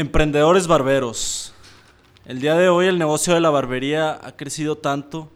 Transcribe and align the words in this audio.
Emprendedores 0.00 0.66
barberos. 0.66 1.52
El 2.24 2.40
día 2.40 2.54
de 2.54 2.70
hoy 2.70 2.86
el 2.86 2.98
negocio 2.98 3.34
de 3.34 3.40
la 3.40 3.50
barbería 3.50 4.18
ha 4.26 4.34
crecido 4.34 4.78
tanto 4.78 5.28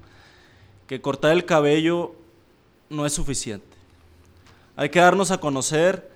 que 0.87 1.03
cortar 1.03 1.33
el 1.33 1.45
cabello 1.45 2.15
no 2.89 3.05
es 3.05 3.13
suficiente. 3.13 3.77
Hay 4.75 4.89
que 4.89 5.01
darnos 5.01 5.31
a 5.31 5.37
conocer 5.37 6.11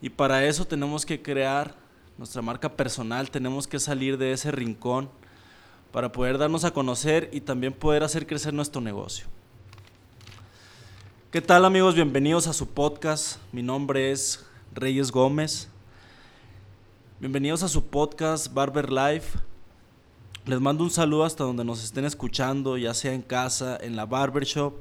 y 0.00 0.08
para 0.08 0.46
eso 0.46 0.64
tenemos 0.64 1.04
que 1.04 1.20
crear 1.20 1.74
nuestra 2.16 2.40
marca 2.40 2.74
personal, 2.74 3.30
tenemos 3.30 3.68
que 3.68 3.78
salir 3.78 4.16
de 4.16 4.32
ese 4.32 4.50
rincón 4.50 5.10
para 5.92 6.10
poder 6.10 6.38
darnos 6.38 6.64
a 6.64 6.70
conocer 6.70 7.28
y 7.34 7.42
también 7.42 7.74
poder 7.74 8.02
hacer 8.02 8.26
crecer 8.26 8.54
nuestro 8.54 8.80
negocio. 8.80 9.26
¿Qué 11.30 11.42
tal 11.42 11.66
amigos? 11.66 11.94
Bienvenidos 11.94 12.46
a 12.46 12.54
su 12.54 12.66
podcast. 12.66 13.36
Mi 13.52 13.62
nombre 13.62 14.10
es 14.10 14.46
Reyes 14.72 15.12
Gómez. 15.12 15.68
Bienvenidos 17.20 17.62
a 17.62 17.68
su 17.68 17.84
podcast 17.84 18.54
Barber 18.54 18.90
Life. 18.90 19.38
Les 20.46 20.58
mando 20.58 20.84
un 20.84 20.90
saludo 20.90 21.24
hasta 21.24 21.44
donde 21.44 21.66
nos 21.66 21.84
estén 21.84 22.06
escuchando, 22.06 22.78
ya 22.78 22.94
sea 22.94 23.12
en 23.12 23.20
casa, 23.20 23.76
en 23.78 23.94
la 23.94 24.06
barbershop, 24.06 24.80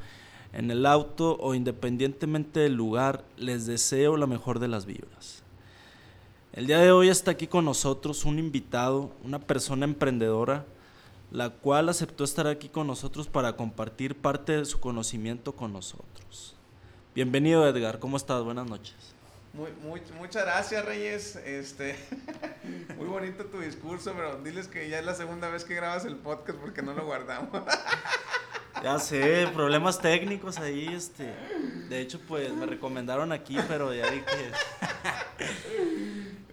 en 0.54 0.72
el 0.72 0.86
auto 0.86 1.36
o 1.42 1.54
independientemente 1.54 2.62
del 2.62 2.76
lugar. 2.76 3.26
Les 3.36 3.66
deseo 3.66 4.16
la 4.16 4.26
mejor 4.26 4.60
de 4.60 4.70
las 4.70 4.86
vibras. 4.86 5.44
El 6.54 6.68
día 6.68 6.80
de 6.80 6.94
hoy 6.94 7.10
está 7.10 7.32
aquí 7.32 7.46
con 7.46 7.66
nosotros 7.66 8.24
un 8.24 8.40
invitado, 8.40 9.12
una 9.26 9.40
persona 9.40 9.84
emprendedora 9.84 10.66
la 11.32 11.50
cual 11.50 11.90
aceptó 11.90 12.24
estar 12.24 12.48
aquí 12.48 12.70
con 12.70 12.88
nosotros 12.88 13.28
para 13.28 13.58
compartir 13.58 14.16
parte 14.16 14.54
de 14.54 14.64
su 14.64 14.80
conocimiento 14.80 15.52
con 15.52 15.74
nosotros. 15.74 16.56
Bienvenido 17.14 17.68
Edgar, 17.68 18.00
¿cómo 18.00 18.16
estás? 18.16 18.44
Buenas 18.46 18.68
noches. 18.68 19.19
Muy, 19.54 19.72
muy, 19.82 20.02
muchas 20.18 20.44
gracias 20.46 20.86
Reyes, 20.86 21.36
este, 21.38 21.96
muy 22.98 23.08
bonito 23.08 23.46
tu 23.46 23.60
discurso, 23.60 24.14
pero 24.16 24.38
diles 24.38 24.68
que 24.68 24.88
ya 24.90 25.00
es 25.00 25.06
la 25.06 25.16
segunda 25.16 25.50
vez 25.50 25.64
que 25.64 25.74
grabas 25.74 26.06
el 26.06 26.16
podcast 26.18 26.60
porque 26.60 26.82
no 26.82 26.94
lo 26.94 27.06
guardamos. 27.06 27.50
Ya 28.84 28.98
sé, 28.98 29.50
problemas 29.54 30.00
técnicos 30.00 30.58
ahí, 30.58 30.88
este, 30.88 31.34
de 31.90 32.00
hecho 32.00 32.18
pues 32.30 32.54
me 32.54 32.66
recomendaron 32.66 33.34
aquí, 33.34 33.58
pero 33.68 33.94
ya 33.94 34.10
vi 34.10 34.22
que... 34.22 34.52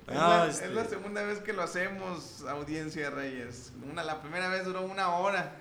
es, 0.48 0.70
la, 0.73 0.85
segunda 0.87 1.23
vez 1.23 1.39
que 1.39 1.53
lo 1.53 1.63
hacemos, 1.63 2.42
audiencia 2.48 3.11
Reyes. 3.11 3.73
Una, 3.89 4.03
la 4.03 4.23
primera 4.23 4.48
vez 4.48 4.65
duró 4.65 4.83
una 4.83 5.11
hora 5.11 5.53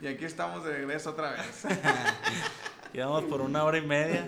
y 0.00 0.06
aquí 0.06 0.24
estamos 0.24 0.64
de 0.64 0.72
regreso 0.72 1.10
otra 1.10 1.32
vez. 1.32 1.66
Íbamos 2.94 3.24
por 3.24 3.42
una 3.42 3.62
hora 3.64 3.76
y 3.76 3.82
media. 3.86 4.24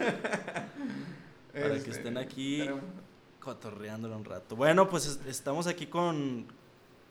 Para 1.60 1.74
que 1.74 1.76
este, 1.78 1.90
estén 1.90 2.18
aquí 2.18 2.68
cotorreándolo 3.40 4.16
un 4.16 4.24
rato. 4.24 4.56
Bueno, 4.56 4.88
pues 4.88 5.20
estamos 5.26 5.66
aquí 5.66 5.86
con, 5.86 6.46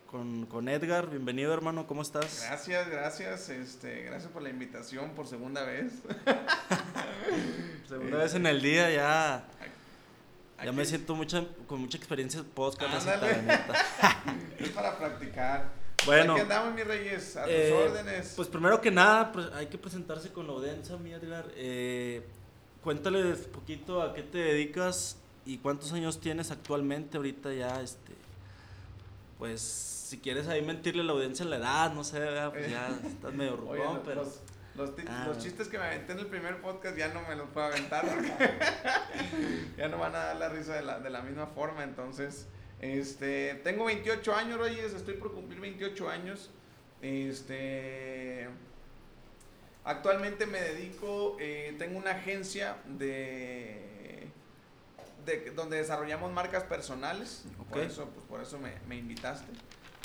con, 0.08 0.70
Edgar. 0.70 1.10
Bienvenido, 1.10 1.54
hermano. 1.54 1.88
¿Cómo 1.88 2.02
estás? 2.02 2.44
Gracias, 2.48 2.90
gracias. 2.90 3.50
Este, 3.50 4.04
gracias 4.04 4.32
por 4.32 4.42
la 4.42 4.50
invitación 4.50 5.12
por 5.12 5.28
segunda 5.28 5.64
vez. 5.64 5.94
segunda 7.88 8.18
vez 8.18 8.36
en 8.36 8.46
el 8.46 8.62
día 8.62 8.92
ya. 8.92 9.48
Ya 10.64 10.72
me 10.72 10.86
siento 10.86 11.16
mucha, 11.16 11.44
con 11.68 11.82
mucha 11.82 11.98
experiencia 11.98 12.40
en 12.40 12.46
podcast. 12.46 13.08
es 14.60 14.70
para 14.70 14.98
practicar. 14.98 15.72
Bueno. 16.06 16.34
Aquí 16.34 16.42
andamos, 16.42 16.76
mis 16.76 16.86
reyes, 16.86 17.36
a 17.36 17.44
tus 17.44 17.52
eh, 17.52 17.74
órdenes. 17.74 18.34
Pues 18.36 18.48
primero 18.48 18.80
que 18.80 18.92
nada, 18.92 19.32
pues 19.32 19.48
hay 19.54 19.68
que 19.68 19.78
presentarse 19.78 20.32
con 20.32 20.48
la 20.48 20.54
audiencia, 20.54 20.96
mi 20.98 21.12
Edgar. 21.12 21.52
Eh, 21.56 22.26
cuéntales 22.86 23.40
poquito 23.48 24.04
a 24.04 24.14
qué 24.14 24.22
te 24.22 24.38
dedicas 24.38 25.18
y 25.44 25.58
cuántos 25.58 25.92
años 25.92 26.22
tienes 26.22 26.52
actualmente. 26.52 27.18
Ahorita 27.18 27.52
ya, 27.52 27.82
este, 27.82 28.14
pues, 29.40 29.60
si 29.60 30.20
quieres 30.20 30.48
ahí 30.48 30.62
mentirle 30.62 31.02
a 31.02 31.06
la 31.06 31.14
audiencia 31.14 31.44
en 31.44 31.50
la 31.50 31.58
edad, 31.58 31.94
no 31.94 32.04
sé, 32.04 32.22
pues 32.52 32.70
ya 32.70 32.98
estás 33.06 33.34
medio 33.34 33.58
rubón, 33.58 34.02
pero... 34.06 34.24
Los, 34.76 34.92
ah, 35.08 35.26
los, 35.28 35.40
chistes 35.40 35.70
que 35.70 35.78
me 35.78 35.86
aventé 35.86 36.12
en 36.12 36.20
el 36.20 36.28
primer 36.28 36.62
podcast 36.62 36.98
ya 36.98 37.08
no 37.08 37.22
me 37.28 37.36
los 37.38 37.48
puedo 37.52 37.68
aventar 37.68 38.06
ya 39.78 39.88
no 39.88 39.98
van 39.98 40.14
a 40.14 40.18
dar 40.18 40.36
la 40.36 40.50
risa 40.50 40.76
de 40.76 40.82
la, 40.82 41.00
de 41.00 41.10
la 41.10 41.22
misma 41.22 41.48
forma. 41.48 41.84
Entonces, 41.84 42.46
este, 42.82 43.56
tengo 43.64 43.86
28 43.86 44.36
años, 44.36 44.60
Reyes, 44.60 44.94
estoy 44.94 45.14
por 45.16 45.34
cumplir 45.34 45.62
28 45.62 46.10
años. 46.10 46.52
Este, 47.02 48.35
actualmente 49.86 50.46
me 50.46 50.60
dedico, 50.60 51.38
eh, 51.40 51.76
tengo 51.78 51.98
una 51.98 52.12
agencia 52.12 52.78
de, 52.86 54.28
de, 55.26 55.52
donde 55.56 55.78
desarrollamos 55.78 56.32
marcas 56.34 56.64
personales. 56.64 57.46
Por 57.70 57.80
eso, 57.80 58.10
pues, 58.10 58.26
por 58.26 58.42
eso 58.42 58.60
me, 58.60 58.74
me 58.88 58.98
invitaste. 58.98 59.52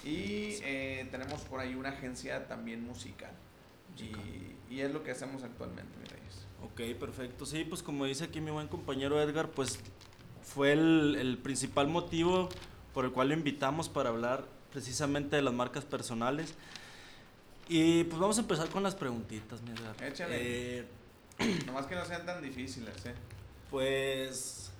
Y 0.04 0.58
eh, 0.62 1.08
tenemos 1.10 1.42
por 1.42 1.60
ahí 1.60 1.74
una 1.74 1.90
agencia 1.90 2.46
también 2.46 2.84
musical. 2.84 3.32
Y, 3.98 4.74
y, 4.74 4.80
es 4.80 4.92
lo 4.92 5.02
que 5.02 5.10
hacemos 5.10 5.42
actualmente, 5.42 5.92
mi 5.98 6.06
Reyes. 6.06 6.46
Ok, 6.62 6.98
perfecto. 6.98 7.44
Sí, 7.44 7.64
pues 7.64 7.82
como 7.82 8.06
dice 8.06 8.24
aquí 8.24 8.40
mi 8.40 8.50
buen 8.50 8.68
compañero 8.68 9.20
Edgar, 9.20 9.50
pues 9.50 9.78
fue 10.42 10.72
el, 10.72 11.16
el, 11.18 11.36
principal 11.36 11.88
motivo 11.88 12.48
por 12.94 13.04
el 13.04 13.12
cual 13.12 13.28
lo 13.28 13.34
invitamos 13.34 13.90
para 13.90 14.08
hablar 14.08 14.46
precisamente 14.72 15.36
de 15.36 15.42
las 15.42 15.52
marcas 15.52 15.84
personales. 15.84 16.54
Y 17.72 18.02
pues 18.02 18.20
vamos 18.20 18.36
a 18.36 18.40
empezar 18.40 18.68
con 18.68 18.82
las 18.82 18.96
preguntitas, 18.96 19.62
mi 19.62 19.70
Edgar. 19.70 19.94
Échale. 20.02 20.36
Eh, 20.40 20.84
Nomás 21.66 21.86
que 21.86 21.94
no 21.94 22.04
sean 22.04 22.26
tan 22.26 22.42
difíciles, 22.42 23.06
¿eh? 23.06 23.14
Pues 23.70 24.72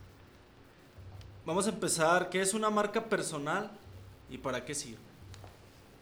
vamos 1.47 1.69
a 1.69 1.71
empezar. 1.71 2.31
¿Qué 2.31 2.41
es 2.41 2.53
una 2.53 2.69
marca 2.69 3.05
personal 3.05 3.71
y 4.29 4.39
para 4.39 4.65
qué 4.65 4.75
sirve? 4.75 4.99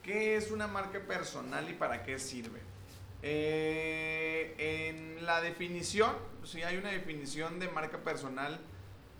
¿Qué 0.02 0.36
es 0.36 0.50
una 0.50 0.66
marca 0.66 0.98
personal 1.00 1.68
y 1.68 1.74
para 1.74 2.04
qué 2.04 2.18
sirve? 2.18 2.60
Eh, 3.20 4.54
en 4.56 5.26
la 5.26 5.42
definición, 5.42 6.16
sí 6.42 6.62
hay 6.62 6.78
una 6.78 6.88
definición 6.88 7.58
de 7.58 7.68
marca 7.68 7.98
personal 7.98 8.58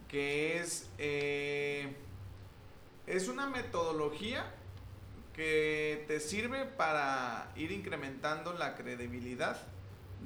que 0.09 0.59
es, 0.59 0.89
eh, 0.97 1.93
es 3.07 3.29
una 3.29 3.47
metodología 3.47 4.55
que 5.39 6.05
te 6.09 6.19
sirve 6.19 6.65
para 6.65 7.53
ir 7.55 7.71
incrementando 7.71 8.55
la 8.55 8.75
credibilidad 8.75 9.57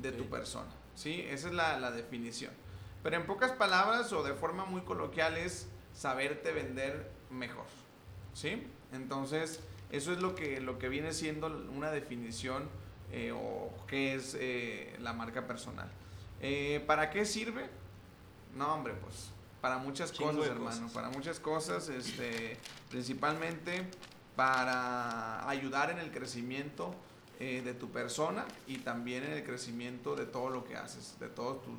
de 0.00 0.10
tu 0.10 0.24
persona. 0.30 0.70
¿sí? 0.94 1.26
Esa 1.28 1.48
es 1.48 1.54
la, 1.54 1.90
definición. 1.90 2.50
Pero 3.02 3.16
en 3.16 3.26
pocas 3.26 3.52
palabras 3.52 4.10
o 4.14 4.22
de 4.22 4.32
forma 4.32 4.64
muy 4.64 4.80
coloquial 4.80 5.36
es 5.36 5.68
saberte 5.92 6.52
vender 6.52 7.10
mejor. 7.30 7.66
¿sí? 8.32 8.66
Entonces, 8.94 9.60
eso 9.90 10.14
es 10.14 10.22
lo 10.22 10.34
que, 10.34 10.62
lo 10.62 10.78
que 10.78 10.88
viene 10.88 11.12
siendo 11.12 11.48
una 11.48 11.90
definición 11.90 12.70
eh, 13.12 13.32
o 13.32 13.70
qué 13.86 14.14
es 14.14 14.34
eh, 14.40 14.96
la 14.98 15.12
marca 15.12 15.46
personal. 15.46 15.90
Eh, 16.40 16.82
¿Para 16.86 17.10
qué 17.10 17.26
sirve? 17.26 17.68
No, 18.56 18.72
hombre, 18.72 18.94
pues 18.94 19.28
para 19.60 19.76
muchas 19.76 20.10
cosas, 20.10 20.46
hermano, 20.46 20.88
para 20.92 21.10
muchas 21.10 21.38
cosas, 21.38 21.88
este, 21.90 22.56
principalmente 22.90 23.86
para 24.36 25.48
ayudar 25.48 25.90
en 25.90 25.98
el 25.98 26.10
crecimiento 26.10 26.94
de 27.38 27.74
tu 27.74 27.90
persona 27.90 28.44
y 28.68 28.78
también 28.78 29.24
en 29.24 29.32
el 29.32 29.42
crecimiento 29.42 30.14
de 30.14 30.26
todo 30.26 30.48
lo 30.48 30.64
que 30.64 30.76
haces, 30.76 31.16
de 31.18 31.28
todos 31.28 31.60
tus, 31.62 31.74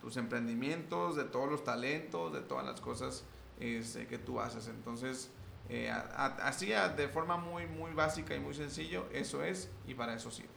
tus, 0.00 0.16
emprendimientos, 0.16 1.14
de 1.14 1.24
todos 1.24 1.50
los 1.50 1.62
talentos, 1.62 2.32
de 2.32 2.40
todas 2.40 2.64
las 2.64 2.80
cosas 2.80 3.22
este, 3.60 4.06
que 4.06 4.16
tú 4.16 4.40
haces. 4.40 4.66
Entonces, 4.68 5.28
eh, 5.68 5.90
así 5.90 6.68
de 6.96 7.08
forma 7.08 7.36
muy, 7.36 7.66
muy 7.66 7.92
básica 7.92 8.34
y 8.34 8.40
muy 8.40 8.54
sencillo, 8.54 9.04
eso 9.12 9.44
es 9.44 9.68
y 9.86 9.92
para 9.92 10.14
eso 10.14 10.30
sirve. 10.30 10.48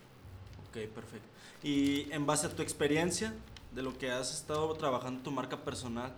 Ok, 0.70 0.90
perfecto. 0.94 1.28
Y 1.62 2.10
en 2.14 2.26
base 2.26 2.48
a 2.48 2.50
tu 2.50 2.62
experiencia, 2.62 3.34
de 3.74 3.82
lo 3.82 3.98
que 3.98 4.12
has 4.12 4.34
estado 4.34 4.74
trabajando 4.74 5.22
tu 5.24 5.32
marca 5.32 5.58
personal, 5.58 6.14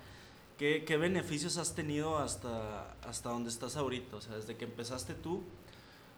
¿qué, 0.57 0.83
¿qué, 0.85 0.97
beneficios 0.97 1.57
has 1.57 1.75
tenido 1.75 2.17
hasta, 2.17 2.91
hasta 3.01 3.29
donde 3.29 3.50
estás 3.50 3.75
ahorita? 3.75 4.17
O 4.17 4.21
sea, 4.21 4.35
desde 4.35 4.55
que 4.55 4.65
empezaste 4.65 5.13
tú 5.13 5.44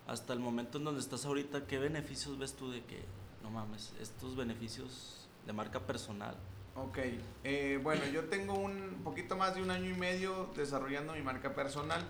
hasta 0.08 0.34
el 0.34 0.40
momento 0.40 0.78
en 0.78 0.84
donde 0.84 1.02
estás 1.02 1.26
ahorita, 1.26 1.66
¿qué 1.68 1.80
beneficios 1.80 2.38
ves 2.38 2.54
tú 2.54 2.72
de 2.72 2.84
que, 2.84 3.04
no 3.42 3.50
mames, 3.50 3.94
estos 4.00 4.36
beneficios 4.36 5.28
de 5.46 5.54
marca 5.54 5.80
personal? 5.80 6.36
Ok, 6.76 7.00
eh, 7.46 7.80
bueno, 7.82 8.06
yo 8.08 8.26
tengo 8.26 8.54
un 8.54 9.00
poquito 9.04 9.38
más 9.38 9.56
de 9.56 9.62
un 9.62 9.72
año 9.72 9.90
y 9.90 9.94
medio 9.94 10.52
desarrollando 10.56 11.14
mi 11.14 11.22
marca 11.22 11.56
personal. 11.56 12.06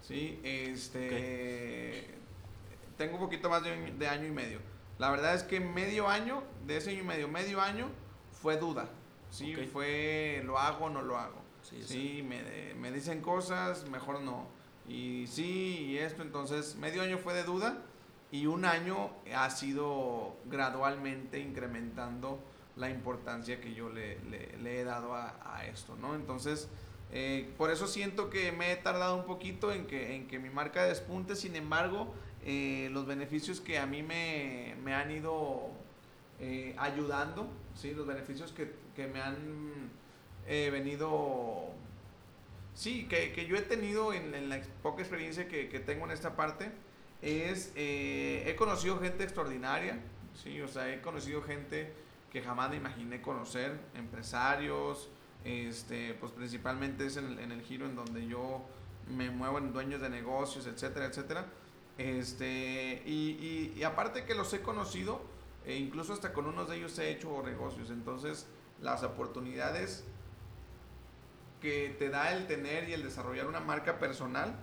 Sí, 0.00 0.40
este. 0.42 2.14
Tengo 2.96 3.14
un 3.14 3.20
poquito 3.20 3.50
más 3.50 3.62
de, 3.62 4.08
año 4.08 4.26
y 4.26 4.30
medio. 4.30 4.58
La 4.98 5.10
verdad 5.10 5.34
es 5.34 5.42
que 5.42 5.60
medio 5.60 6.08
año, 6.08 6.42
de 6.66 6.78
ese 6.78 6.90
año 6.90 7.00
y 7.00 7.06
medio, 7.06 7.28
medio 7.28 7.60
año, 7.60 7.88
fue 8.32 8.56
duda. 8.56 8.88
Sí, 9.30 9.54
fue 9.72 10.42
lo 10.44 10.58
hago 10.58 10.86
o 10.86 10.90
no 10.90 11.02
lo 11.02 11.18
hago. 11.18 11.40
Sí, 11.86 12.24
me, 12.26 12.74
me, 12.74 12.90
dicen 12.92 13.20
cosas, 13.20 13.88
mejor 13.88 14.20
no. 14.22 14.46
Y 14.88 15.26
sí, 15.28 15.86
y 15.90 15.98
esto, 15.98 16.22
entonces, 16.22 16.76
medio 16.76 17.02
año 17.02 17.18
fue 17.18 17.32
de 17.34 17.44
duda 17.44 17.78
y 18.32 18.46
un 18.46 18.64
año 18.64 19.10
ha 19.34 19.48
sido 19.50 20.36
gradualmente 20.46 21.38
incrementando 21.38 22.40
la 22.76 22.90
importancia 22.90 23.60
que 23.60 23.74
yo 23.74 23.88
le, 23.90 24.18
le, 24.30 24.80
he 24.80 24.84
dado 24.84 25.14
a, 25.14 25.36
a, 25.44 25.66
esto, 25.66 25.96
¿no? 25.96 26.14
Entonces, 26.14 26.68
Eh, 27.12 27.50
por 27.58 27.70
eso 27.72 27.88
siento 27.88 28.30
que 28.30 28.52
me 28.52 28.70
he 28.70 28.76
tardado 28.76 29.16
un 29.16 29.24
poquito 29.24 29.72
en 29.72 29.86
que, 29.88 30.14
en 30.14 30.28
que 30.28 30.38
mi 30.38 30.48
marca 30.48 30.84
despunte, 30.84 31.34
sin 31.34 31.56
embargo, 31.56 32.14
eh, 32.44 32.88
los 32.92 33.04
beneficios 33.04 33.60
que 33.60 33.78
a 33.80 33.86
mí 33.86 34.02
me, 34.04 34.76
me 34.84 34.94
han 34.94 35.10
ido 35.10 35.70
eh, 36.38 36.72
ayudando, 36.78 37.48
¿sí? 37.74 37.92
los 37.94 38.06
beneficios 38.06 38.52
que, 38.52 38.72
que 38.94 39.08
me 39.08 39.20
han 39.20 39.90
venido, 40.46 41.68
sí, 42.74 43.06
que, 43.08 43.32
que, 43.32 43.46
yo 43.46 43.56
he 43.56 43.62
tenido 43.62 44.12
en, 44.12 44.34
en 44.34 44.48
la 44.48 44.60
poca 44.82 45.02
experiencia 45.02 45.48
que, 45.48 45.68
que, 45.68 45.80
tengo 45.80 46.04
en 46.06 46.10
esta 46.10 46.36
parte, 46.36 46.70
es, 47.22 47.72
he 47.76 48.54
conocido 48.56 48.98
gente 48.98 49.24
extraordinaria, 49.24 50.00
¿sí? 50.42 50.60
o 50.60 50.68
sea, 50.68 50.92
he 50.92 51.00
conocido 51.00 51.42
gente 51.42 51.92
que 52.30 52.42
jamás 52.42 52.70
me 52.70 52.76
imaginé 52.76 53.20
conocer, 53.20 53.78
empresarios, 53.94 55.08
este, 55.44 56.14
pues 56.14 56.32
principalmente 56.32 57.06
es 57.06 57.16
en 57.16 57.52
el, 57.52 57.62
giro 57.62 57.86
en 57.86 57.96
donde 57.96 58.26
yo 58.26 58.62
me 59.08 59.30
muevo 59.30 59.58
en 59.58 59.72
dueños 59.72 60.00
de 60.00 60.10
negocios, 60.10 60.66
etcétera, 60.66 61.06
etcétera. 61.06 61.46
Este, 61.98 63.02
y, 63.04 63.72
y, 63.76 63.82
aparte 63.82 64.24
que 64.24 64.34
los 64.34 64.52
he 64.54 64.60
conocido, 64.60 65.20
e 65.66 65.76
incluso 65.76 66.12
hasta 66.12 66.32
con 66.32 66.46
unos 66.46 66.68
de 66.68 66.76
ellos 66.76 66.98
he 66.98 67.10
hecho 67.10 67.42
negocios. 67.42 67.90
Entonces, 67.90 68.46
las 68.80 69.02
oportunidades 69.02 70.04
que 71.60 71.94
te 71.98 72.08
da 72.08 72.32
el 72.32 72.46
tener 72.46 72.88
y 72.88 72.94
el 72.94 73.02
desarrollar 73.02 73.46
una 73.46 73.60
marca 73.60 73.98
personal 73.98 74.54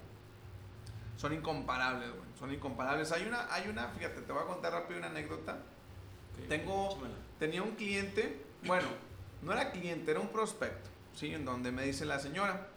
son 1.18 1.34
incomparables, 1.34 2.10
Son 2.38 2.54
incomparables. 2.54 3.12
Hay 3.12 3.26
una, 3.26 3.52
hay 3.52 3.68
una, 3.68 3.90
fíjate, 3.90 4.22
te 4.22 4.32
voy 4.32 4.44
a 4.44 4.46
contar 4.46 4.72
rápido 4.72 5.00
una 5.00 5.08
anécdota. 5.08 5.58
Tengo, 6.48 6.96
tenía 7.40 7.64
un 7.64 7.72
cliente, 7.72 8.46
bueno, 8.64 8.88
no 9.42 9.52
era 9.52 9.72
cliente, 9.72 10.12
era 10.12 10.20
un 10.20 10.30
prospecto, 10.30 10.88
¿sí? 11.16 11.34
En 11.34 11.44
donde 11.44 11.72
me 11.72 11.82
dice 11.82 12.06
la 12.06 12.20
señora, 12.20 12.68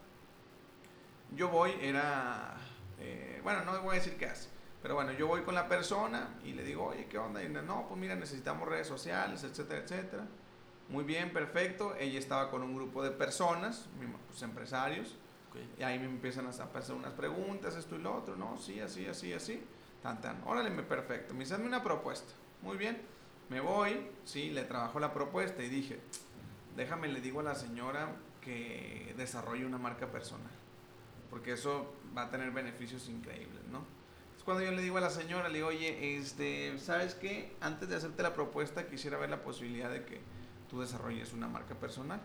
yo 1.37 1.49
voy, 1.49 1.75
era, 1.83 2.57
eh, 2.99 3.41
bueno, 3.43 3.63
no 3.67 3.79
voy 3.83 3.97
a 3.97 3.99
decir 3.99 4.17
qué 4.17 4.27
hace, 4.27 4.49
pero 4.81 4.95
bueno, 4.95 5.13
yo 5.13 5.27
voy 5.27 5.43
con 5.43 5.55
la 5.55 5.69
persona 5.69 6.39
y 6.43 6.55
le 6.55 6.65
digo, 6.65 6.87
oye, 6.87 7.07
¿qué 7.07 7.19
onda? 7.19 7.45
Y 7.45 7.51
no, 7.51 7.87
pues 7.87 8.01
mira, 8.01 8.15
necesitamos 8.15 8.67
redes 8.67 8.87
sociales, 8.87 9.45
etcétera, 9.45 9.81
etcétera. 9.81 10.25
Muy 10.91 11.05
bien, 11.05 11.33
perfecto. 11.33 11.95
Ella 11.97 12.19
estaba 12.19 12.51
con 12.51 12.63
un 12.63 12.75
grupo 12.75 13.03
de 13.03 13.11
personas, 13.13 13.89
pues, 14.29 14.43
empresarios, 14.43 15.17
y 15.79 15.83
ahí 15.83 15.99
me 15.99 16.07
empiezan 16.07 16.47
a 16.47 16.51
hacer 16.51 16.95
unas 16.95 17.13
preguntas, 17.13 17.77
esto 17.77 17.97
y 17.97 17.99
lo 17.99 18.15
otro, 18.15 18.37
no, 18.37 18.59
sí, 18.59 18.81
así, 18.81 19.07
así, 19.07 19.33
así, 19.33 19.63
tan, 20.03 20.21
tan. 20.21 20.43
Órale, 20.47 20.71
perfecto. 20.83 21.35
Me 21.35 21.45
hazme 21.45 21.67
una 21.67 21.83
propuesta. 21.83 22.33
Muy 22.63 22.77
bien. 22.77 23.01
Me 23.49 23.61
voy, 23.61 24.07
sí, 24.25 24.51
le 24.51 24.63
trabajo 24.65 25.01
la 25.01 25.13
propuesta 25.13 25.63
y 25.63 25.69
dije, 25.69 25.99
déjame 26.77 27.09
le 27.09 27.21
digo 27.21 27.41
a 27.41 27.43
la 27.43 27.55
señora 27.57 28.17
que 28.41 29.13
desarrolle 29.17 29.67
una 29.67 29.79
marca 29.79 30.07
personal, 30.07 30.53
porque 31.31 31.53
eso 31.53 31.93
va 32.17 32.23
a 32.23 32.31
tener 32.31 32.53
beneficios 32.53 33.09
increíbles, 33.09 33.65
¿no? 33.71 33.85
Es 34.37 34.45
cuando 34.45 34.63
yo 34.63 34.71
le 34.71 34.83
digo 34.83 34.99
a 34.99 35.01
la 35.01 35.11
señora, 35.11 35.49
le 35.49 35.57
digo, 35.57 35.69
oye, 35.69 36.17
este, 36.17 36.79
¿sabes 36.79 37.17
qué? 37.17 37.57
Antes 37.61 37.89
de 37.89 37.97
hacerte 37.97 38.23
la 38.23 38.35
propuesta, 38.35 38.87
quisiera 38.87 39.19
ver 39.19 39.31
la 39.31 39.43
posibilidad 39.43 39.91
de 39.91 40.05
que 40.05 40.21
tú 40.71 40.81
desarrolles 40.81 41.33
una 41.33 41.49
marca 41.49 41.75
personal. 41.75 42.21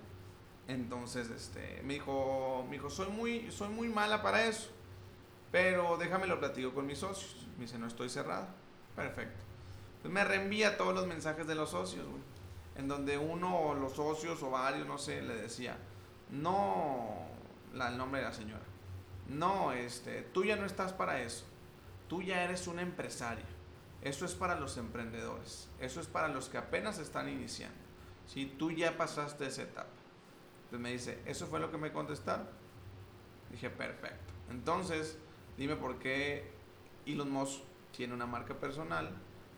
Entonces, 0.68 1.30
este, 1.30 1.82
me 1.84 1.96
dijo, 1.96 2.66
me 2.70 2.78
dijo, 2.78 2.90
soy 2.90 3.10
muy, 3.10 3.52
soy 3.52 3.70
muy 3.70 3.90
mala 3.90 4.22
para 4.22 4.46
eso, 4.46 4.70
pero 5.52 5.98
déjame 5.98 6.28
lo 6.28 6.40
platico 6.40 6.74
con 6.74 6.86
mis 6.86 7.00
socios. 7.00 7.48
Me 7.58 7.66
dice, 7.66 7.78
no 7.78 7.88
estoy 7.88 8.10
cerrada. 8.10 8.48
Perfecto. 8.96 9.44
Entonces 9.98 10.12
me 10.12 10.24
reenvía 10.24 10.78
todos 10.78 10.94
los 10.94 11.08
mensajes 11.08 11.46
de 11.48 11.56
los 11.56 11.72
socios, 11.72 12.08
güey 12.08 12.36
en 12.76 12.88
donde 12.88 13.18
uno 13.18 13.58
o 13.58 13.74
los 13.74 13.94
socios 13.94 14.44
o 14.44 14.52
varios, 14.52 14.88
no 14.88 14.98
sé, 14.98 15.22
le 15.22 15.36
decía, 15.36 15.78
no, 16.30 17.26
la, 17.74 17.90
el 17.90 17.98
nombre 17.98 18.22
de 18.22 18.28
la 18.28 18.34
señora, 18.34 18.64
no, 19.30 19.72
este, 19.72 20.22
tú 20.22 20.44
ya 20.44 20.56
no 20.56 20.66
estás 20.66 20.94
para 20.94 21.22
eso, 21.22 21.46
tú 22.08 22.22
ya 22.22 22.44
eres 22.44 22.68
una 22.68 22.82
empresaria, 22.82 23.46
eso 24.02 24.26
es 24.26 24.36
para 24.36 24.60
los 24.60 24.78
emprendedores, 24.78 25.70
eso 25.80 26.02
es 26.02 26.08
para 26.08 26.28
los 26.28 26.50
que 26.50 26.58
apenas 26.58 27.00
están 27.00 27.30
iniciando, 27.30 27.78
si 28.28 28.46
tú 28.46 28.72
ya 28.72 28.98
pasaste 28.98 29.48
esa 29.48 29.64
etapa. 29.64 29.90
Entonces 30.66 30.80
me 30.80 30.92
dice, 30.92 31.20
¿eso 31.26 31.48
fue 31.48 31.60
lo 31.60 31.72
que 31.72 31.78
me 31.78 31.92
contestaron? 31.92 32.48
Dije, 33.52 33.70
perfecto. 33.70 34.34
Entonces, 34.50 35.18
dime 35.58 35.76
por 35.76 36.00
qué 36.00 36.50
Elon 37.06 37.32
Musk 37.32 37.62
tiene 37.96 38.14
una 38.14 38.26
marca 38.26 38.56
personal, 38.56 39.10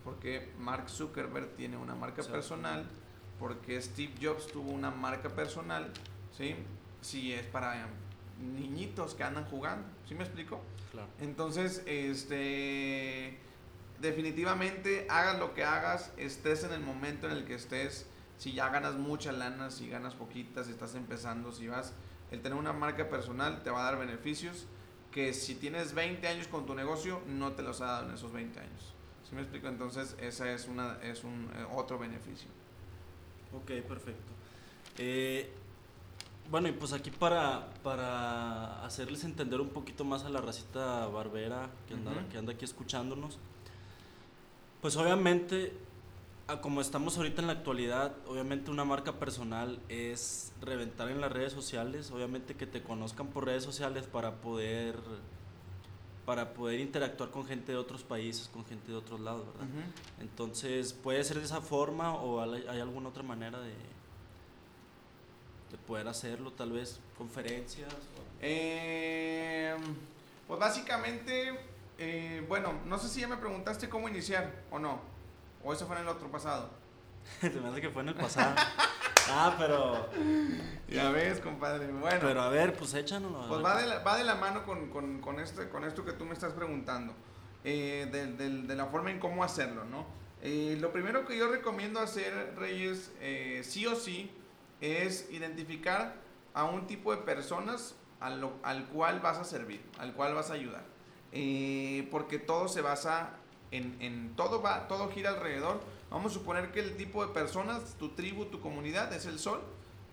por 0.03 0.19
qué 0.19 0.51
Mark 0.59 0.89
Zuckerberg 0.89 1.55
tiene 1.55 1.77
una 1.77 1.95
marca 1.95 2.23
personal 2.23 2.85
porque 3.39 3.81
Steve 3.81 4.13
Jobs 4.21 4.47
tuvo 4.47 4.71
una 4.71 4.91
marca 4.91 5.29
personal, 5.29 5.91
¿sí? 6.35 6.55
Si 7.01 7.33
es 7.33 7.45
para 7.45 7.87
niñitos 8.39 9.13
que 9.13 9.23
andan 9.23 9.45
jugando, 9.45 9.87
¿sí 10.07 10.15
me 10.15 10.23
explico? 10.23 10.61
Claro. 10.91 11.07
Entonces, 11.19 11.83
este, 11.85 13.37
definitivamente, 13.99 15.07
hagas 15.09 15.39
lo 15.39 15.53
que 15.53 15.63
hagas, 15.63 16.11
estés 16.17 16.63
en 16.63 16.73
el 16.73 16.81
momento 16.81 17.27
en 17.27 17.33
el 17.33 17.45
que 17.45 17.55
estés, 17.55 18.07
si 18.37 18.53
ya 18.53 18.69
ganas 18.69 18.95
mucha 18.95 19.31
lana, 19.31 19.71
si 19.71 19.89
ganas 19.89 20.13
poquitas, 20.13 20.67
si 20.67 20.71
estás 20.71 20.95
empezando, 20.95 21.51
si 21.51 21.67
vas, 21.67 21.93
el 22.31 22.41
tener 22.41 22.57
una 22.57 22.73
marca 22.73 23.09
personal 23.09 23.63
te 23.63 23.69
va 23.69 23.81
a 23.81 23.91
dar 23.91 23.99
beneficios 23.99 24.67
que 25.11 25.33
si 25.33 25.55
tienes 25.55 25.93
20 25.93 26.27
años 26.27 26.47
con 26.47 26.65
tu 26.65 26.75
negocio, 26.75 27.21
no 27.27 27.53
te 27.53 27.63
los 27.63 27.81
ha 27.81 27.85
dado 27.85 28.09
en 28.09 28.15
esos 28.15 28.31
20 28.31 28.59
años. 28.59 28.93
¿Sí 29.27 29.35
me 29.35 29.41
explico? 29.41 29.67
Entonces, 29.67 30.15
ese 30.21 30.53
es, 30.53 30.67
una, 30.67 30.99
es 31.01 31.23
un 31.23 31.49
eh, 31.55 31.65
otro 31.73 31.97
beneficio. 31.97 32.49
Ok, 33.53 33.71
perfecto. 33.87 34.31
Eh, 34.97 35.51
bueno, 36.49 36.67
y 36.69 36.71
pues 36.71 36.93
aquí 36.93 37.11
para, 37.11 37.67
para 37.83 38.85
hacerles 38.85 39.23
entender 39.23 39.59
un 39.59 39.69
poquito 39.69 40.05
más 40.05 40.23
a 40.23 40.29
la 40.29 40.39
racita 40.39 41.07
barbera 41.07 41.69
que 41.87 41.95
anda, 41.95 42.11
que 42.31 42.37
anda 42.37 42.53
aquí 42.53 42.63
escuchándonos, 42.63 43.37
pues 44.81 44.95
obviamente, 44.95 45.73
como 46.55 46.79
estamos 46.79 47.17
ahorita 47.17 47.41
en 47.41 47.47
la 47.47 47.53
actualidad, 47.53 48.15
obviamente 48.25 48.71
una 48.71 48.85
marca 48.85 49.13
personal 49.13 49.79
es 49.89 50.53
reventar 50.61 51.09
en 51.09 51.19
las 51.19 51.31
redes 51.31 51.51
sociales, 51.51 52.09
obviamente 52.11 52.55
que 52.55 52.65
te 52.65 52.81
conozcan 52.81 53.27
por 53.27 53.45
redes 53.45 53.63
sociales 53.63 54.05
para 54.05 54.35
poder 54.35 54.95
para 56.25 56.53
poder 56.53 56.81
interactuar 56.81 57.31
con 57.31 57.45
gente 57.45 57.71
de 57.71 57.77
otros 57.77 58.03
países, 58.03 58.49
con 58.49 58.65
gente 58.65 58.91
de 58.91 58.97
otros 58.97 59.21
lados, 59.21 59.45
¿verdad? 59.47 59.67
Entonces, 60.19 60.91
¿puede 60.91 61.23
ser 61.23 61.39
de 61.39 61.45
esa 61.45 61.61
forma 61.61 62.15
o 62.15 62.41
hay 62.41 62.81
alguna 62.81 63.09
otra 63.09 63.23
manera 63.23 63.61
de, 63.61 63.71
de 65.71 65.77
poder 65.85 66.09
hacerlo? 66.09 66.51
Tal 66.51 66.73
vez 66.73 66.99
conferencias. 67.17 67.93
Eh, 68.41 69.73
pues 70.49 70.59
básicamente, 70.59 71.57
eh, 71.97 72.45
bueno, 72.49 72.73
no 72.85 72.97
sé 72.97 73.07
si 73.07 73.21
ya 73.21 73.29
me 73.29 73.37
preguntaste 73.37 73.87
cómo 73.87 74.09
iniciar 74.09 74.63
o 74.69 74.79
no, 74.79 74.99
o 75.67 75.73
eso 75.73 75.85
fue 75.85 75.97
en 75.97 76.03
el 76.03 76.07
otro 76.07 76.31
pasado. 76.31 76.69
Se 77.41 77.49
me 77.49 77.67
hace 77.67 77.81
que 77.81 77.89
fue 77.89 78.01
en 78.01 78.09
el 78.09 78.15
pasado. 78.15 78.55
Ah, 79.29 79.55
pero. 79.57 80.09
Ya 80.87 81.09
ves, 81.09 81.41
compadre. 81.41 81.85
Bueno. 81.87 82.19
Pero 82.21 82.41
a 82.41 82.47
ver, 82.47 82.73
pues 82.77 82.93
échanos. 82.93 83.45
Pues 83.47 83.61
va 83.61 83.75
de 83.75 83.85
la, 83.85 83.99
va 83.99 84.15
de 84.17 84.23
la 84.23 84.35
mano 84.35 84.63
con, 84.65 84.89
con, 84.89 85.19
con, 85.19 85.41
este, 85.41 85.67
con 85.67 85.83
esto 85.83 86.05
que 86.05 86.13
tú 86.13 86.23
me 86.23 86.31
estás 86.31 86.53
preguntando. 86.53 87.13
Eh, 87.65 88.07
de, 88.09 88.61
de, 88.61 88.73
la 88.73 88.85
forma 88.85 89.11
en 89.11 89.19
cómo 89.19 89.43
hacerlo, 89.43 89.83
¿no? 89.83 90.05
Eh, 90.41 90.77
lo 90.79 90.93
primero 90.93 91.25
que 91.25 91.37
yo 91.37 91.49
recomiendo 91.51 91.99
hacer, 91.99 92.53
Reyes, 92.55 93.11
eh, 93.19 93.63
sí 93.65 93.85
o 93.85 93.97
sí, 93.97 94.31
es 94.79 95.29
identificar 95.29 96.15
a 96.53 96.63
un 96.63 96.87
tipo 96.87 97.13
de 97.13 97.21
personas 97.23 97.95
al, 98.21 98.49
al 98.63 98.85
cual 98.85 99.19
vas 99.19 99.39
a 99.39 99.43
servir, 99.43 99.83
al 99.99 100.13
cual 100.13 100.35
vas 100.35 100.51
a 100.51 100.53
ayudar. 100.53 100.85
porque 102.09 102.39
todo 102.39 102.69
se 102.69 102.79
basa 102.79 103.31
en, 103.71 103.97
en 103.99 104.35
todo 104.35 104.61
va, 104.61 104.87
todo 104.87 105.09
gira 105.09 105.31
alrededor 105.31 105.81
Vamos 106.09 106.31
a 106.31 106.35
suponer 106.35 106.71
que 106.71 106.79
el 106.79 106.95
tipo 106.95 107.25
de 107.25 107.33
personas, 107.33 107.95
tu 107.95 108.09
tribu, 108.09 108.45
tu 108.45 108.61
comunidad 108.61 109.11
es 109.11 109.25
el 109.25 109.39
sol 109.39 109.61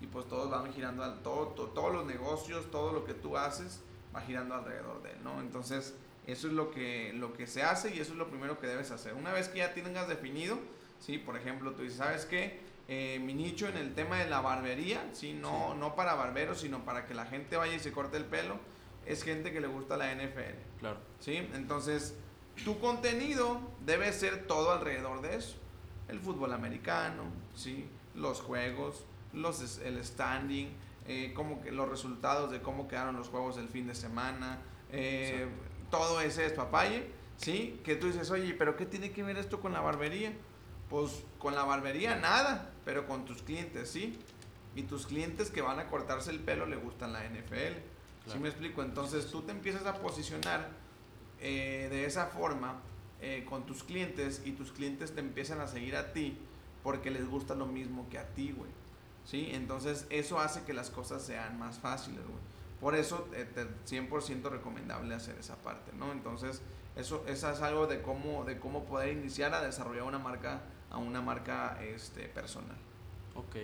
y 0.01 0.07
pues 0.07 0.27
todos 0.27 0.49
van 0.49 0.73
girando, 0.73 1.03
al, 1.03 1.21
todo, 1.21 1.47
todos 1.47 1.93
los 1.93 2.05
negocios, 2.05 2.69
todo 2.69 2.91
lo 2.91 3.05
que 3.05 3.13
tú 3.13 3.37
haces 3.37 3.81
va 4.13 4.21
girando 4.21 4.55
alrededor 4.55 5.01
de 5.03 5.11
él, 5.11 5.17
¿no? 5.23 5.39
Entonces, 5.39 5.95
eso 6.27 6.47
es 6.47 6.53
lo 6.53 6.71
que, 6.71 7.13
lo 7.13 7.31
que 7.33 7.47
se 7.47 7.63
hace 7.63 7.95
y 7.95 7.99
eso 7.99 8.11
es 8.11 8.17
lo 8.17 8.27
primero 8.27 8.59
que 8.59 8.67
debes 8.67 8.91
hacer. 8.91 9.13
Una 9.13 9.31
vez 9.31 9.47
que 9.47 9.59
ya 9.59 9.73
tengas 9.73 10.09
definido, 10.09 10.57
¿sí? 10.99 11.17
Por 11.17 11.37
ejemplo, 11.37 11.71
tú 11.71 11.83
dices, 11.83 11.97
¿sabes 11.97 12.25
qué? 12.25 12.59
Eh, 12.89 13.19
mi 13.23 13.33
nicho 13.33 13.67
en 13.67 13.77
el 13.77 13.93
tema 13.95 14.19
de 14.19 14.29
la 14.29 14.41
barbería, 14.41 15.01
¿sí? 15.13 15.33
No, 15.33 15.75
no 15.75 15.95
para 15.95 16.15
barberos, 16.15 16.59
sino 16.59 16.83
para 16.83 17.05
que 17.05 17.13
la 17.13 17.25
gente 17.25 17.55
vaya 17.55 17.73
y 17.73 17.79
se 17.79 17.93
corte 17.93 18.17
el 18.17 18.25
pelo, 18.25 18.59
es 19.05 19.23
gente 19.23 19.53
que 19.53 19.61
le 19.61 19.67
gusta 19.67 19.95
la 19.95 20.13
NFL. 20.13 20.79
Claro. 20.79 20.97
¿Sí? 21.19 21.35
Entonces, 21.53 22.15
tu 22.63 22.79
contenido 22.79 23.59
debe 23.85 24.11
ser 24.13 24.47
todo 24.47 24.71
alrededor 24.71 25.21
de 25.21 25.35
eso 25.35 25.57
el 26.07 26.19
fútbol 26.19 26.53
americano, 26.53 27.23
¿sí? 27.55 27.89
los 28.13 28.39
juegos, 28.41 29.05
los, 29.33 29.79
el 29.79 30.03
standing, 30.05 30.69
eh, 31.07 31.33
que 31.63 31.71
los 31.71 31.89
resultados 31.89 32.51
de 32.51 32.61
cómo 32.61 32.87
quedaron 32.87 33.15
los 33.15 33.29
juegos 33.29 33.55
del 33.55 33.67
fin 33.67 33.87
de 33.87 33.95
semana, 33.95 34.59
eh, 34.91 35.47
todo 35.89 36.21
ese 36.21 36.45
es 36.45 36.53
papaye, 36.53 37.07
¿sí? 37.37 37.81
Que 37.83 37.95
tú 37.95 38.07
dices, 38.07 38.29
oye, 38.29 38.53
pero 38.53 38.75
¿qué 38.75 38.85
tiene 38.85 39.11
que 39.11 39.23
ver 39.23 39.37
esto 39.37 39.59
con 39.59 39.73
la 39.73 39.81
barbería? 39.81 40.31
Pues 40.89 41.23
con 41.39 41.55
la 41.55 41.63
barbería 41.63 42.15
nada, 42.15 42.71
pero 42.85 43.07
con 43.07 43.25
tus 43.25 43.41
clientes, 43.41 43.89
¿sí? 43.89 44.19
y 44.75 44.83
tus 44.83 45.07
clientes 45.07 45.49
que 45.49 45.61
van 45.61 45.79
a 45.79 45.87
cortarse 45.87 46.29
el 46.31 46.39
pelo 46.39 46.65
le 46.65 46.75
gustan 46.75 47.13
la 47.13 47.23
NFL. 47.23 47.77
¿Sí 48.27 48.39
me 48.39 48.49
explico? 48.49 48.83
Entonces 48.83 49.27
tú 49.27 49.41
te 49.43 49.51
empiezas 49.51 49.85
a 49.85 49.95
posicionar 49.95 50.69
eh, 51.47 51.89
de 51.91 52.05
esa 52.05 52.25
forma 52.25 52.81
eh, 53.21 53.45
con 53.47 53.67
tus 53.67 53.83
clientes 53.83 54.41
y 54.45 54.53
tus 54.53 54.71
clientes 54.71 55.13
te 55.13 55.19
empiezan 55.19 55.61
a 55.61 55.67
seguir 55.67 55.95
a 55.95 56.11
ti 56.11 56.39
porque 56.81 57.11
les 57.11 57.29
gusta 57.29 57.53
lo 57.53 57.67
mismo 57.67 58.09
que 58.09 58.17
a 58.17 58.27
ti, 58.29 58.51
güey. 58.51 58.71
¿Sí? 59.25 59.49
Entonces 59.51 60.07
eso 60.09 60.39
hace 60.39 60.63
que 60.63 60.73
las 60.73 60.89
cosas 60.89 61.21
sean 61.21 61.59
más 61.59 61.77
fáciles, 61.77 62.23
güey. 62.25 62.39
Por 62.81 62.95
eso 62.95 63.27
eh, 63.33 63.45
100% 63.87 64.49
recomendable 64.49 65.13
hacer 65.13 65.37
esa 65.37 65.55
parte, 65.57 65.91
¿no? 65.93 66.11
Entonces 66.11 66.63
eso, 66.95 67.23
eso 67.27 67.51
es 67.51 67.61
algo 67.61 67.85
de 67.85 68.01
cómo, 68.01 68.43
de 68.43 68.57
cómo 68.57 68.85
poder 68.85 69.15
iniciar 69.15 69.53
a 69.53 69.61
desarrollar 69.61 70.03
una 70.03 70.17
marca 70.17 70.63
a 70.89 70.97
una 70.97 71.21
marca 71.21 71.77
este, 71.83 72.27
personal. 72.27 72.77
Ok. 73.35 73.57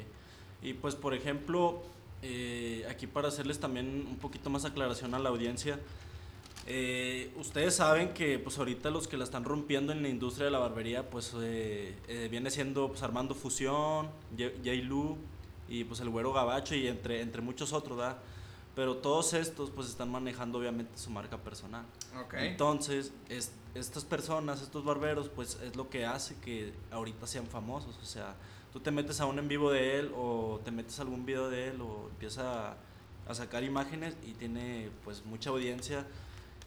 Y 0.61 0.73
pues 0.73 0.93
por 0.93 1.15
ejemplo, 1.15 1.81
eh, 2.21 2.85
aquí 2.87 3.07
para 3.07 3.29
hacerles 3.29 3.59
también 3.59 4.05
un 4.07 4.17
poquito 4.17 4.51
más 4.51 4.65
aclaración 4.65 5.15
a 5.15 5.19
la 5.19 5.29
audiencia, 5.29 5.79
eh, 6.67 7.33
ustedes 7.37 7.75
saben 7.75 8.13
que 8.13 8.39
pues 8.39 8.57
ahorita 8.57 8.89
los 8.89 9.07
que 9.07 9.17
la 9.17 9.23
están 9.23 9.43
rompiendo 9.43 9.91
en 9.91 10.01
la 10.01 10.09
industria 10.09 10.45
de 10.45 10.51
la 10.51 10.59
barbería 10.59 11.09
pues 11.09 11.33
eh, 11.39 12.27
viene 12.29 12.51
siendo 12.51 12.87
pues 12.89 13.01
Armando 13.03 13.33
Fusión, 13.35 14.09
Jay 14.37 14.81
Lu 14.81 15.17
y 15.67 15.85
pues 15.85 15.99
el 16.01 16.09
Güero 16.09 16.33
Gabacho 16.33 16.75
y 16.75 16.87
entre, 16.87 17.21
entre 17.21 17.41
muchos 17.41 17.73
otros, 17.73 17.97
¿verdad? 17.97 18.17
Pero 18.75 18.97
todos 18.97 19.33
estos 19.33 19.69
pues 19.69 19.87
están 19.87 20.09
manejando 20.11 20.59
obviamente 20.59 20.97
su 20.97 21.09
marca 21.09 21.37
personal. 21.37 21.85
Okay. 22.25 22.47
Entonces, 22.47 23.13
es, 23.29 23.51
estas 23.75 24.05
personas, 24.05 24.61
estos 24.61 24.83
barberos, 24.83 25.29
pues 25.29 25.57
es 25.63 25.75
lo 25.75 25.89
que 25.89 26.05
hace 26.05 26.35
que 26.35 26.73
ahorita 26.91 27.27
sean 27.27 27.47
famosos. 27.47 27.97
O 28.01 28.05
sea, 28.05 28.35
tú 28.73 28.79
te 28.79 28.91
metes 28.91 29.19
a 29.21 29.25
un 29.25 29.39
en 29.39 29.47
vivo 29.47 29.71
de 29.71 29.99
él 29.99 30.11
o 30.15 30.59
te 30.63 30.71
metes 30.71 30.99
a 30.99 31.03
algún 31.03 31.25
video 31.25 31.49
de 31.49 31.69
él 31.69 31.81
o 31.81 32.07
empieza 32.09 32.71
a, 32.71 32.75
sacar 33.33 33.63
imágenes 33.63 34.17
y 34.25 34.33
tiene 34.33 34.89
pues 35.05 35.23
mucha 35.23 35.51
audiencia 35.51 36.05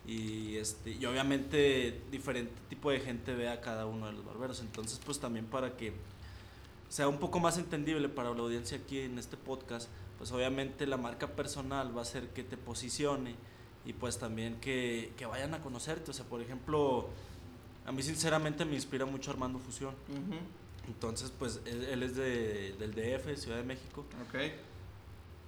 y 0.06 0.56
este 0.56 0.90
y 0.90 1.04
obviamente 1.06 2.02
diferente 2.10 2.52
tipo 2.68 2.90
de 2.90 3.00
gente 3.00 3.34
ve 3.34 3.48
a 3.48 3.60
cada 3.60 3.86
uno 3.86 4.06
de 4.06 4.12
los 4.12 4.24
barberos 4.24 4.60
entonces 4.60 5.00
pues 5.04 5.18
también 5.18 5.46
para 5.46 5.76
que 5.76 5.92
sea 6.88 7.08
un 7.08 7.18
poco 7.18 7.40
más 7.40 7.56
entendible 7.56 8.08
para 8.08 8.34
la 8.34 8.40
audiencia 8.40 8.78
aquí 8.78 9.00
en 9.00 9.18
este 9.18 9.36
podcast 9.36 9.88
pues 10.18 10.30
obviamente 10.32 10.86
la 10.86 10.96
marca 10.96 11.28
personal 11.28 11.96
va 11.96 12.02
a 12.02 12.04
ser 12.04 12.28
que 12.28 12.44
te 12.44 12.56
posicione 12.56 13.34
y 13.86 13.94
pues 13.94 14.18
también 14.18 14.60
que, 14.60 15.12
que 15.16 15.26
vayan 15.26 15.54
a 15.54 15.62
conocerte 15.62 16.10
o 16.10 16.14
sea 16.14 16.26
por 16.26 16.42
ejemplo 16.42 17.08
a 17.86 17.92
mí 17.92 18.02
sinceramente 18.02 18.64
me 18.64 18.74
inspira 18.74 19.06
mucho 19.06 19.30
Armando 19.30 19.58
Fusión 19.58 19.94
entonces, 20.86 21.32
pues 21.38 21.60
él, 21.66 22.02
es 22.02 22.14
de, 22.14 22.74
del 22.78 22.94
DF, 22.94 23.38
Ciudad 23.40 23.58
de 23.58 23.64
México. 23.64 24.04
Ok. 24.28 24.38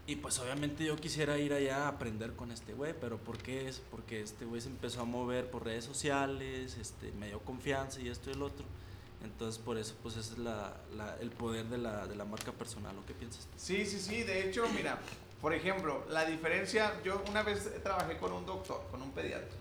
Y 0.06 0.16
pues 0.16 0.38
obviamente 0.38 0.84
yo 0.84 0.96
quisiera 0.96 1.36
ir 1.38 1.52
allá 1.52 1.84
a 1.84 1.88
aprender 1.88 2.34
con 2.34 2.52
este 2.52 2.74
güey, 2.74 2.94
pero 3.00 3.18
¿por 3.18 3.38
qué 3.38 3.68
es? 3.68 3.82
Porque 3.90 4.20
este 4.20 4.44
güey 4.44 4.60
se 4.60 4.68
empezó 4.68 5.00
a 5.00 5.04
mover 5.04 5.50
por 5.50 5.64
redes 5.64 5.84
sociales, 5.84 6.76
este, 6.76 7.10
me 7.12 7.26
dio 7.26 7.40
confianza 7.40 8.00
y 8.00 8.08
esto 8.08 8.30
y 8.30 8.34
el 8.34 8.42
otro. 8.42 8.64
Entonces, 9.24 9.60
por 9.60 9.76
eso, 9.78 9.94
pues 10.02 10.16
es 10.16 10.38
la, 10.38 10.76
la, 10.96 11.16
el 11.20 11.30
poder 11.30 11.66
de 11.66 11.78
la, 11.78 12.06
de 12.06 12.14
la 12.14 12.24
marca 12.24 12.52
personal. 12.52 12.96
¿O 12.96 13.04
qué 13.06 13.14
piensas? 13.14 13.48
Sí, 13.56 13.84
sí, 13.84 13.98
sí. 13.98 14.22
De 14.22 14.48
hecho, 14.48 14.64
mira, 14.76 15.00
por 15.40 15.52
ejemplo, 15.52 16.06
la 16.08 16.24
diferencia, 16.24 16.92
yo 17.02 17.22
una 17.28 17.42
vez 17.42 17.68
trabajé 17.82 18.16
con 18.18 18.32
un 18.32 18.46
doctor, 18.46 18.86
con 18.90 19.02
un 19.02 19.10
pediatra. 19.10 19.56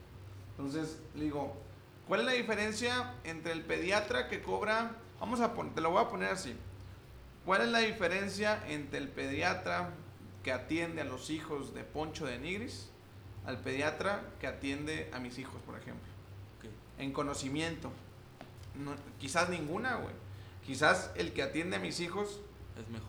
Entonces, 0.52 1.00
le 1.16 1.24
digo, 1.24 1.56
¿cuál 2.08 2.20
es 2.20 2.26
la 2.28 2.34
diferencia 2.34 3.16
entre 3.24 3.54
el 3.54 3.62
pediatra 3.62 4.28
que 4.28 4.44
cobra 4.44 4.96
Vamos 5.20 5.40
a 5.40 5.54
poner, 5.54 5.74
te 5.74 5.82
lo 5.82 5.92
voy 5.92 6.04
a 6.04 6.10
poner 6.10 6.30
así. 6.30 6.56
¿Cuál 7.46 7.62
es 7.62 7.68
la 7.70 7.80
diferencia 7.80 8.64
entre 8.68 9.00
el 9.00 9.08
pediatra 9.08 9.90
que 10.46 10.52
atiende 10.52 11.02
a 11.02 11.06
los 11.06 11.32
hijos 11.32 11.74
de 11.74 11.84
Poncho 11.84 12.28
de 12.28 12.38
Nigris 12.38 12.92
al 13.48 13.58
pediatra 13.62 14.22
que 14.40 14.46
atiende 14.46 15.10
a 15.12 15.18
mis 15.18 15.40
hijos, 15.40 15.60
por 15.66 15.76
ejemplo? 15.76 16.08
En 17.00 17.12
conocimiento. 17.14 17.92
quizás 19.20 19.50
ninguna, 19.50 19.96
güey. 19.96 20.14
Quizás 20.64 21.10
el 21.16 21.34
que 21.34 21.42
atiende 21.42 21.78
a 21.78 21.80
mis 21.80 22.00
hijos 22.00 22.42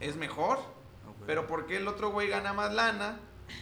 es 0.01 0.17
mejor. 0.17 0.61
Pero 1.27 1.47
¿por 1.47 1.67
qué 1.67 1.77
el 1.77 1.89
otro 1.89 2.11
güey 2.11 2.29
gana 2.29 2.55
más 2.55 2.73
lana? 2.73 3.21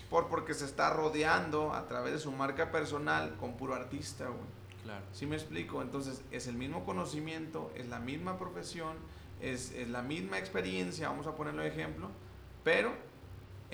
Por 0.08 0.28
porque 0.28 0.54
se 0.54 0.66
está 0.66 0.90
rodeando 0.90 1.72
a 1.72 1.88
través 1.88 2.12
de 2.12 2.20
su 2.20 2.30
marca 2.30 2.70
personal 2.70 3.34
con 3.38 3.56
puro 3.56 3.74
artista, 3.74 4.26
güey. 4.28 4.84
Claro. 4.84 5.04
¿Sí 5.12 5.26
me 5.26 5.34
explico? 5.34 5.82
Entonces, 5.82 6.22
es 6.30 6.46
el 6.46 6.54
mismo 6.54 6.84
conocimiento, 6.84 7.72
es 7.74 7.88
la 7.88 7.98
misma 7.98 8.38
profesión, 8.38 8.96
es, 9.40 9.74
la 9.88 10.02
misma 10.02 10.38
experiencia, 10.38 11.08
vamos 11.08 11.26
a 11.26 11.34
ponerlo 11.34 11.62
de 11.62 11.68
ejemplo, 11.68 12.08
pero 12.62 12.94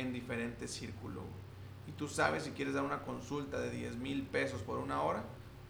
en 0.00 0.12
diferentes 0.12 0.70
círculos. 0.70 1.24
Y 1.86 1.92
tú 1.92 2.08
sabes 2.08 2.44
si 2.44 2.50
quieres 2.50 2.74
dar 2.74 2.84
una 2.84 3.02
consulta 3.02 3.58
de 3.60 3.70
10 3.70 3.96
mil 3.96 4.22
pesos 4.24 4.62
por 4.62 4.78
una 4.78 5.02
hora 5.02 5.24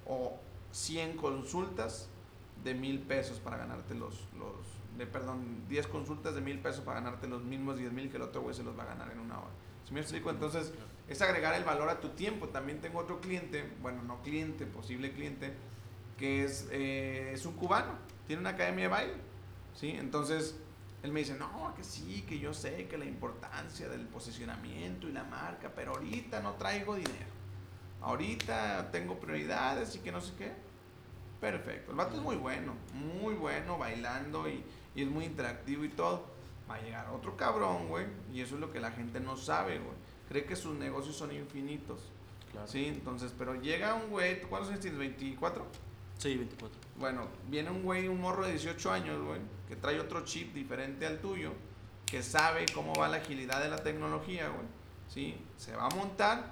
o 0.07 0.39
100 0.73 1.17
consultas 1.17 2.09
de 2.65 2.75
mil 2.75 3.01
pesos 3.01 3.39
para 3.39 3.57
ganarte 3.57 3.95
los, 3.95 4.29
los 4.39 4.55
de, 4.99 5.07
perdón, 5.07 5.65
10 5.69 5.87
consultas 5.87 6.35
de 6.35 6.41
mil 6.41 6.59
pesos 6.59 6.85
para 6.85 7.01
ganarte 7.01 7.27
los 7.27 7.43
mismos 7.43 7.79
10 7.79 7.93
mil 7.93 8.11
que 8.11 8.17
el 8.17 8.23
otro 8.23 8.43
güey 8.43 8.55
se 8.55 8.63
los 8.63 8.79
va 8.79 8.83
a 8.83 8.87
ganar 8.87 9.11
en 9.11 9.21
una 9.21 9.39
hora. 9.39 9.51
¿Sí 9.87 9.95
me 9.95 10.01
explico? 10.01 10.31
Entonces, 10.31 10.73
es 11.09 11.23
agregar 11.23 11.55
el 11.55 11.65
valor 11.65 11.89
a 11.89 12.01
tu 12.01 12.11
tiempo. 12.11 12.49
También 12.49 12.81
tengo 12.81 12.99
otro 12.99 13.21
cliente, 13.21 13.69
bueno, 13.83 14.03
no 14.03 14.23
cliente, 14.23 14.67
posible 14.67 15.13
cliente, 15.13 15.55
que 16.19 16.45
es, 16.45 16.69
eh, 16.71 17.33
es 17.33 17.47
un 17.47 17.55
cubano, 17.55 17.95
tiene 18.27 18.41
una 18.41 18.51
academia 18.51 18.85
de 18.85 18.89
baile, 18.89 19.15
¿sí? 19.75 19.89
Entonces, 19.89 20.61
él 21.03 21.13
me 21.13 21.21
dice, 21.21 21.37
no, 21.39 21.73
que 21.77 21.85
sí, 21.85 22.25
que 22.29 22.39
yo 22.39 22.53
sé 22.53 22.87
que 22.89 22.99
la 22.99 23.07
importancia 23.07 23.89
del 23.89 24.07
posicionamiento 24.07 25.09
y 25.09 25.13
la 25.13 25.25
marca, 25.25 25.73
pero 25.75 25.93
ahorita 25.93 26.41
no 26.41 26.55
traigo 26.55 26.95
dinero. 26.95 27.31
Ahorita 28.03 28.91
tengo 28.91 29.19
prioridades 29.19 29.95
y 29.97 30.01
que 30.01 30.13
no 30.13 30.21
sé 30.21 30.33
qué. 30.39 30.53
Perfecto. 31.41 31.93
El 31.93 31.97
vato 31.97 32.17
es 32.17 32.23
muy 32.23 32.37
bueno, 32.37 32.75
muy 32.93 33.35
bueno 33.35 33.79
bailando 33.79 34.49
y, 34.49 34.63
y 34.95 35.03
es 35.03 35.09
muy 35.09 35.25
interactivo 35.25 35.85
y 35.85 35.89
todo. 35.89 36.27
Va 36.71 36.77
a 36.77 36.83
llegar 36.83 37.09
otro 37.11 37.37
cabrón, 37.37 37.89
güey, 37.89 38.07
y 38.33 38.43
eso 38.43 38.55
es 38.55 38.61
lo 38.61 38.71
que 38.71 38.81
la 38.81 38.93
gente 38.93 39.21
no 39.21 39.37
sabe, 39.37 39.79
güey 39.79 40.11
cree 40.31 40.45
que 40.45 40.55
sus 40.55 40.79
negocios 40.79 41.17
son 41.17 41.33
infinitos. 41.33 42.03
Claro. 42.53 42.69
Sí, 42.69 42.87
entonces, 42.87 43.35
pero 43.37 43.61
llega 43.61 43.95
un 43.95 44.11
güey, 44.11 44.41
¿cuántos 44.43 44.71
años 44.71 44.81
tienes? 44.81 45.01
¿24? 45.19 45.63
Sí, 46.21 46.37
24. 46.37 46.79
Bueno, 46.99 47.29
viene 47.49 47.71
un 47.71 47.83
güey, 47.83 48.07
un 48.07 48.21
morro 48.21 48.45
de 48.45 48.51
18 48.51 48.93
años, 48.93 49.25
güey, 49.25 49.41
que 49.67 49.75
trae 49.75 49.99
otro 49.99 50.23
chip 50.27 50.53
diferente 50.53 51.07
al 51.07 51.19
tuyo, 51.19 51.53
que 52.05 52.23
sabe 52.23 52.67
cómo 52.75 52.93
va 52.95 53.09
la 53.09 53.17
agilidad 53.17 53.63
de 53.63 53.71
la 53.71 53.79
tecnología, 53.79 54.51
güey. 54.51 54.67
Sí, 55.09 55.43
se 55.57 55.75
va 55.75 55.87
a 55.87 55.89
montar 55.89 56.51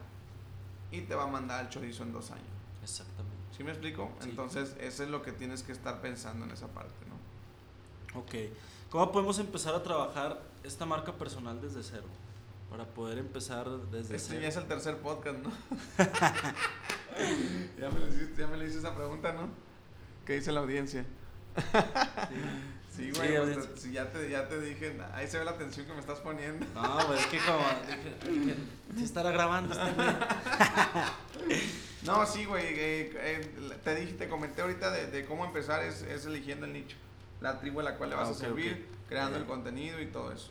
y 0.90 1.02
te 1.02 1.14
va 1.14 1.24
a 1.24 1.26
mandar 1.26 1.60
al 1.60 1.68
chorizo 1.68 2.02
en 2.02 2.14
dos 2.14 2.30
años. 2.30 2.46
Exactamente. 2.82 3.36
¿Sí 3.54 3.62
me 3.62 3.72
explico? 3.72 4.10
Entonces, 4.22 4.74
eso 4.80 5.02
es 5.02 5.10
lo 5.10 5.20
que 5.20 5.32
tienes 5.32 5.62
que 5.62 5.72
estar 5.72 6.00
pensando 6.00 6.46
en 6.46 6.52
esa 6.52 6.68
parte, 6.68 7.04
¿no? 7.06 8.20
Ok. 8.20 8.34
¿Cómo 8.88 9.12
podemos 9.12 9.38
empezar 9.38 9.74
a 9.74 9.82
trabajar 9.82 10.40
esta 10.64 10.86
marca 10.86 11.12
personal 11.12 11.60
desde 11.60 11.82
cero? 11.82 12.06
para 12.70 12.84
poder 12.84 13.18
empezar 13.18 13.68
desde 13.90 14.16
Este 14.16 14.40
ya 14.40 14.48
es 14.48 14.56
el 14.56 14.66
tercer 14.66 14.98
podcast, 14.98 15.38
¿no? 15.38 15.50
ya, 17.78 17.90
me 17.90 18.00
le, 18.00 18.36
ya, 18.36 18.46
me 18.46 18.64
hice 18.64 18.78
esa 18.78 18.94
pregunta, 18.94 19.32
¿no? 19.32 19.48
¿Qué 20.24 20.34
dice 20.34 20.52
la 20.52 20.60
audiencia? 20.60 21.04
Sí, 22.98 23.12
güey, 23.12 23.54
pues, 23.54 23.68
si 23.76 23.92
ya 23.92 24.10
te, 24.10 24.28
ya 24.28 24.48
te 24.48 24.60
dije, 24.60 24.98
ahí 25.14 25.28
se 25.28 25.38
ve 25.38 25.44
la 25.44 25.52
atención 25.52 25.86
que 25.86 25.92
me 25.92 26.00
estás 26.00 26.18
poniendo. 26.18 26.66
No, 26.74 26.98
pues 27.06 27.20
es 27.20 27.26
que 27.26 27.38
como 27.38 27.64
dije, 28.28 28.56
si 28.96 29.04
estará 29.04 29.30
grabando 29.30 29.72
este 29.72 29.84
No, 32.02 32.26
sí, 32.26 32.44
güey, 32.44 32.64
eh, 32.66 33.12
eh, 33.14 33.76
te 33.84 33.94
dije, 33.94 34.14
te 34.14 34.28
comenté 34.28 34.62
ahorita 34.62 34.90
de, 34.90 35.06
de 35.06 35.24
cómo 35.26 35.44
empezar 35.44 35.84
es, 35.84 36.02
es, 36.02 36.26
eligiendo 36.26 36.66
el 36.66 36.72
nicho, 36.72 36.96
la 37.40 37.60
tribu 37.60 37.78
a 37.78 37.84
la 37.84 37.94
cual 37.94 38.10
le 38.10 38.16
vas 38.16 38.30
ah, 38.30 38.32
a 38.32 38.34
servir, 38.34 38.88
creando 39.08 39.38
el 39.38 39.44
contenido 39.44 40.00
y 40.00 40.06
todo 40.06 40.32
eso. 40.32 40.50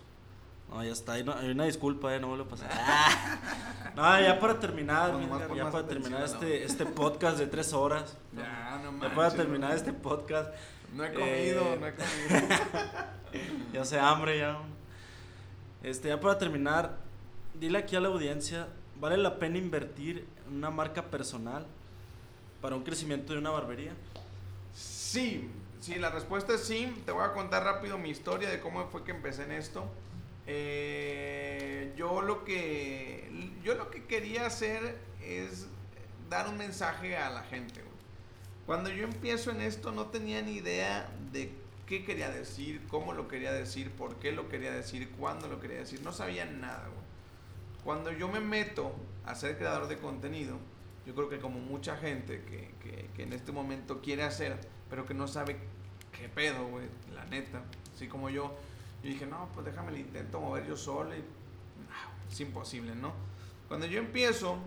No, 0.70 0.84
ya 0.84 0.92
está. 0.92 1.14
Hay, 1.14 1.24
una 1.24 1.66
disculpa, 1.66 2.14
eh, 2.14 2.20
no 2.20 2.28
vuelvo 2.28 2.46
a 2.46 2.48
pasar. 2.50 2.70
no, 3.96 4.22
ya 4.22 4.40
para 4.40 4.60
terminar, 4.60 5.14
ya 5.56 5.72
para 5.72 5.88
terminar 5.88 6.24
este, 6.24 6.64
este 6.64 6.86
podcast 6.86 7.38
de 7.38 7.48
tres 7.48 7.74
horas. 7.74 8.18
Ya, 8.38 8.80
no 8.84 9.02
Ya 9.02 9.16
para 9.16 9.32
terminar 9.32 9.76
este 9.76 9.94
podcast. 9.94 10.54
No 10.94 11.04
he 11.04 11.14
comido, 11.14 11.62
eh, 11.62 11.78
no 11.80 11.88
he 11.88 11.94
comido. 11.94 12.48
ya 13.74 13.86
sé 13.86 14.00
hambre, 14.00 14.38
ya. 14.38 14.60
Este, 15.84 16.10
ya 16.10 16.20
para 16.20 16.38
terminar, 16.38 16.98
dile 17.56 17.80
aquí 17.80 17.96
a 17.96 18.00
la 18.00 18.10
audiencia, 18.10 18.68
¿vale 19.00 19.18
la 19.18 19.40
pena 19.40 19.58
invertir 19.58 20.28
en 20.48 20.58
una 20.58 20.70
marca 20.70 21.06
personal 21.06 21.66
para 22.62 22.76
un 22.76 22.84
crecimiento 22.84 23.34
de 23.34 23.40
una 23.40 23.50
barbería? 23.50 23.94
Sí, 24.74 25.50
sí, 25.80 25.96
la 25.96 26.10
respuesta 26.10 26.54
es 26.54 26.64
sí. 26.64 26.94
Te 27.06 27.12
voy 27.12 27.24
a 27.24 27.34
contar 27.34 27.64
rápido 27.64 27.98
mi 27.98 28.10
historia 28.10 28.50
de 28.50 28.60
cómo 28.60 28.88
fue 28.90 29.04
que 29.04 29.12
empecé 29.12 29.44
en 29.44 29.54
esto. 29.54 29.86
Eh, 30.48 31.94
yo 31.98 32.22
lo 32.22 32.46
que 32.46 33.30
yo 33.63 33.75
lo 33.75 33.92
que 33.92 34.06
quería 34.06 34.46
hacer 34.46 34.98
es 35.22 35.68
dar 36.30 36.48
un 36.48 36.58
mensaje 36.58 37.18
a 37.18 37.30
la 37.30 37.44
gente. 37.44 37.82
Cuando 38.66 38.89
yo 38.89 39.04
empiezo 39.04 39.51
en 39.51 39.62
esto 39.62 39.92
no 39.92 40.08
tenía 40.08 40.42
ni 40.42 40.54
idea 40.54 41.10
de 41.32 41.51
qué 41.86 42.04
quería 42.04 42.30
decir, 42.30 42.82
cómo 42.89 43.13
lo 43.13 43.27
quería 43.27 43.51
decir, 43.51 43.92
por 43.92 44.18
qué 44.18 44.32
lo 44.32 44.50
quería 44.50 44.72
decir, 44.72 45.10
cuándo 45.12 45.48
lo 45.48 45.60
quería 45.60 45.80
decir. 45.80 46.01
No 46.01 46.12
sabía 46.12 46.46
nada. 46.46 46.89
Cuando 47.84 48.12
yo 48.12 48.27
me 48.27 48.39
meto 48.39 48.94
a 49.25 49.36
ser 49.36 49.58
creador 49.58 49.88
de 49.88 49.98
contenido, 49.98 50.58
yo 51.06 51.16
creo 51.16 51.30
que 51.30 51.39
como 51.39 51.60
mucha 51.60 51.96
gente 51.96 52.42
que, 52.42 52.72
que, 52.84 53.10
que 53.16 53.24
en 53.24 53.32
este 53.32 53.54
momento 53.54 54.01
quiere 54.01 54.24
hacer, 54.24 54.58
pero 54.89 55.06
que 55.06 55.13
no 55.13 55.27
sabe 55.27 55.58
qué 56.12 56.27
pedo, 56.27 56.68
la 57.13 57.25
neta. 57.25 57.62
Así 57.96 58.08
como 58.08 58.30
yo, 58.30 58.54
yo 59.08 59.14
dije, 59.14 59.26
no, 59.26 59.48
pues 59.54 59.66
déjame 59.66 59.92
el 59.92 60.00
intento 60.00 60.40
mover 60.42 60.68
yo 60.68 60.76
solo 60.76 61.16
y 61.16 61.20
no, 61.20 62.30
es 62.32 62.40
imposible, 62.42 62.94
¿no? 62.96 63.14
Cuando 63.68 63.86
yo 63.86 64.00
empiezo 64.00 64.58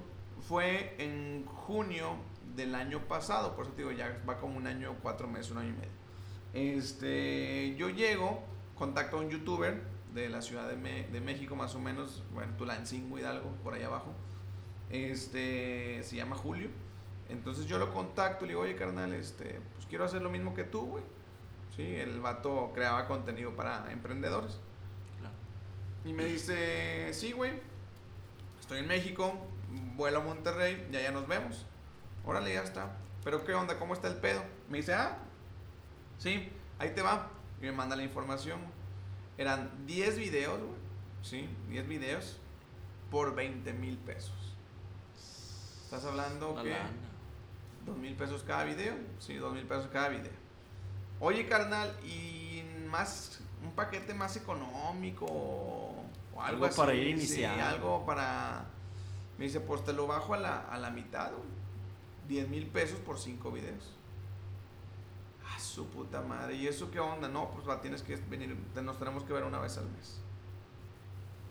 fue 0.48 0.94
en 0.98 1.44
junio 1.44 2.16
del 2.56 2.74
año 2.74 3.00
pasado, 3.06 3.54
por 3.54 3.66
eso 3.66 3.74
te 3.74 3.82
digo, 3.82 3.92
ya 3.92 4.22
va 4.28 4.38
como 4.38 4.56
un 4.56 4.66
año, 4.66 4.96
cuatro 5.02 5.28
meses, 5.28 5.50
un 5.52 5.58
año 5.58 5.68
y 5.68 5.72
medio. 5.72 5.90
Este, 6.54 7.74
yo 7.76 7.88
llego, 7.90 8.42
contacto 8.74 9.18
a 9.18 9.20
un 9.20 9.28
youtuber 9.30 9.82
de 10.14 10.28
la 10.28 10.42
Ciudad 10.42 10.68
de, 10.68 10.76
Me- 10.76 11.06
de 11.08 11.20
México, 11.20 11.54
más 11.54 11.74
o 11.74 11.78
menos, 11.80 12.24
bueno, 12.32 12.54
Tulancingo, 12.56 13.18
Hidalgo, 13.18 13.50
por 13.62 13.74
ahí 13.74 13.82
abajo. 13.82 14.12
Este, 14.90 16.02
se 16.02 16.16
llama 16.16 16.36
Julio. 16.36 16.68
Entonces 17.28 17.66
yo 17.66 17.78
lo 17.78 17.92
contacto 17.92 18.44
y 18.44 18.48
le 18.48 18.52
digo, 18.54 18.62
oye, 18.62 18.74
carnal, 18.74 19.12
este, 19.12 19.60
pues 19.74 19.86
quiero 19.86 20.04
hacer 20.04 20.20
lo 20.22 20.30
mismo 20.30 20.52
que 20.54 20.64
tú, 20.64 20.86
güey. 20.86 21.04
Sí, 21.80 21.96
el 21.96 22.20
vato 22.20 22.72
creaba 22.74 23.06
contenido 23.08 23.56
para 23.56 23.90
emprendedores. 23.90 24.58
Claro. 25.18 25.34
Y 26.04 26.12
me 26.12 26.26
dice, 26.26 27.12
sí, 27.14 27.32
güey, 27.32 27.52
estoy 28.60 28.80
en 28.80 28.86
México, 28.86 29.32
vuelo 29.96 30.18
a 30.18 30.22
Monterrey, 30.22 30.88
ya 30.92 31.00
ya 31.00 31.10
nos 31.10 31.26
vemos. 31.26 31.64
Órale, 32.26 32.52
ya 32.52 32.62
está. 32.62 32.98
Pero 33.24 33.44
¿qué 33.44 33.54
onda? 33.54 33.78
¿Cómo 33.78 33.94
está 33.94 34.08
el 34.08 34.16
pedo? 34.16 34.42
Me 34.68 34.78
dice, 34.78 34.92
ah, 34.92 35.16
sí, 36.18 36.52
ahí 36.78 36.90
te 36.90 37.00
va. 37.00 37.30
Y 37.62 37.64
me 37.64 37.72
manda 37.72 37.96
la 37.96 38.02
información. 38.02 38.60
Eran 39.38 39.86
10 39.86 40.18
videos, 40.18 40.58
güey. 40.58 40.80
Sí, 41.22 41.48
10 41.70 41.88
videos 41.88 42.38
por 43.10 43.34
20 43.34 43.72
mil 43.72 43.96
pesos. 43.96 44.54
Estás 45.84 46.04
hablando 46.04 46.62
que 46.62 46.70
lana. 46.70 46.90
2 47.86 47.96
mil 47.96 48.14
pesos 48.16 48.42
cada 48.42 48.64
video. 48.64 48.94
Sí, 49.18 49.36
2 49.36 49.54
mil 49.54 49.64
pesos 49.64 49.88
cada 49.90 50.10
video. 50.10 50.39
Oye, 51.20 51.46
carnal, 51.46 51.94
y 52.04 52.62
más, 52.88 53.40
un 53.62 53.72
paquete 53.72 54.14
más 54.14 54.36
económico 54.36 55.26
o 55.26 56.04
algo, 56.32 56.40
Algo 56.42 56.64
así, 56.66 56.76
para 56.78 56.94
ir 56.94 57.04
sí, 57.18 57.24
iniciando. 57.24 57.64
algo 57.64 58.06
para. 58.06 58.64
Me 59.38 59.44
dice, 59.44 59.60
pues 59.60 59.84
te 59.84 59.92
lo 59.92 60.06
bajo 60.06 60.34
a 60.34 60.38
la, 60.38 60.60
a 60.60 60.78
la 60.78 60.90
mitad, 60.90 61.30
güey. 61.30 61.48
10 62.28 62.48
mil 62.48 62.66
pesos 62.66 62.98
por 63.00 63.18
5 63.18 63.50
videos. 63.50 63.92
Ah, 65.46 65.58
su 65.58 65.86
puta 65.88 66.20
madre. 66.22 66.54
¿Y 66.54 66.66
eso 66.68 66.90
qué 66.90 67.00
onda? 67.00 67.28
No, 67.28 67.50
pues 67.50 67.68
va, 67.68 67.80
tienes 67.80 68.02
que 68.02 68.16
venir, 68.16 68.56
te- 68.72 68.82
nos 68.82 68.98
tenemos 68.98 69.24
que 69.24 69.32
ver 69.32 69.44
una 69.44 69.58
vez 69.58 69.76
al 69.78 69.88
mes. 69.90 70.20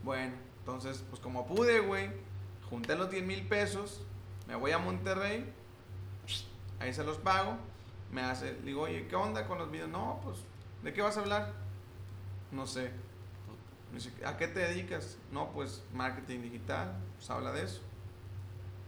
Bueno, 0.03 0.33
entonces, 0.59 1.03
pues 1.09 1.21
como 1.21 1.45
pude, 1.45 1.79
güey, 1.81 2.09
junté 2.69 2.95
los 2.95 3.09
10 3.09 3.25
mil 3.25 3.45
pesos, 3.47 4.01
me 4.47 4.55
voy 4.55 4.71
a 4.71 4.77
Monterrey, 4.77 5.51
ahí 6.79 6.93
se 6.93 7.03
los 7.03 7.17
pago, 7.17 7.57
me 8.11 8.21
hace, 8.21 8.55
digo, 8.61 8.81
oye, 8.81 9.07
¿qué 9.07 9.15
onda 9.15 9.47
con 9.47 9.57
los 9.57 9.71
videos? 9.71 9.89
No, 9.89 10.19
pues, 10.23 10.37
¿de 10.83 10.93
qué 10.93 11.01
vas 11.01 11.17
a 11.17 11.21
hablar? 11.21 11.53
No 12.51 12.65
sé. 12.65 12.91
Me 13.91 13.97
dice, 13.97 14.11
¿a 14.25 14.37
qué 14.37 14.47
te 14.47 14.59
dedicas? 14.59 15.17
No, 15.31 15.51
pues, 15.51 15.83
marketing 15.93 16.41
digital, 16.41 16.95
pues 17.15 17.29
habla 17.29 17.51
de 17.51 17.63
eso. 17.63 17.81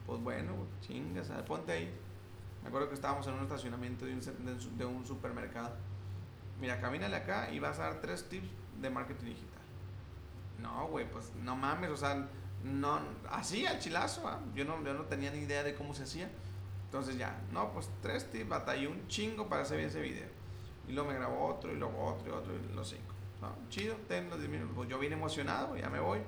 Pues 0.05 0.21
bueno, 0.21 0.53
chingas, 0.81 1.29
ponte 1.47 1.71
ahí. 1.71 1.93
Me 2.61 2.67
acuerdo 2.67 2.89
que 2.89 2.95
estábamos 2.95 3.25
en 3.27 3.33
un 3.33 3.43
estacionamiento 3.43 4.05
de 4.05 4.13
un, 4.13 4.77
de 4.77 4.85
un 4.85 5.05
supermercado. 5.05 5.75
Mira, 6.59 6.79
camínale 6.79 7.15
acá 7.15 7.49
y 7.51 7.59
vas 7.59 7.79
a 7.79 7.83
dar 7.83 8.01
tres 8.01 8.27
tips 8.29 8.47
de 8.79 8.89
marketing 8.89 9.25
digital. 9.25 9.61
No, 10.59 10.87
güey, 10.87 11.09
pues 11.09 11.31
no 11.41 11.55
mames, 11.55 11.89
o 11.89 11.97
sea, 11.97 12.27
no, 12.63 12.99
así 13.31 13.65
al 13.65 13.79
chilazo, 13.79 14.27
¿ah? 14.27 14.39
yo, 14.53 14.65
no, 14.65 14.83
yo 14.83 14.93
no 14.93 15.05
tenía 15.05 15.31
ni 15.31 15.39
idea 15.39 15.63
de 15.63 15.73
cómo 15.73 15.93
se 15.93 16.03
hacía. 16.03 16.29
Entonces 16.91 17.17
ya, 17.17 17.41
no, 17.53 17.71
pues 17.71 17.89
tres 18.01 18.29
tips, 18.29 18.49
batallé 18.49 18.85
un 18.89 19.07
chingo 19.07 19.47
para 19.47 19.61
hacer 19.61 19.77
bien 19.77 19.87
ese 19.87 20.01
video. 20.01 20.27
Y 20.89 20.91
luego 20.91 21.09
me 21.09 21.15
grabó 21.15 21.45
otro, 21.45 21.71
y 21.71 21.77
luego 21.77 22.03
otro, 22.03 22.27
y 22.27 22.31
otro, 22.31 22.53
y 22.53 22.75
los 22.75 22.89
cinco. 22.89 23.13
No, 23.41 23.47
chido, 23.69 23.95
ten 24.09 24.29
los 24.29 24.37
10 24.39 24.51
minutos. 24.51 24.73
Pues 24.75 24.89
yo 24.89 24.99
vine 24.99 25.15
emocionado, 25.15 25.77
ya 25.77 25.89
me 25.89 26.01
voy. 26.01 26.19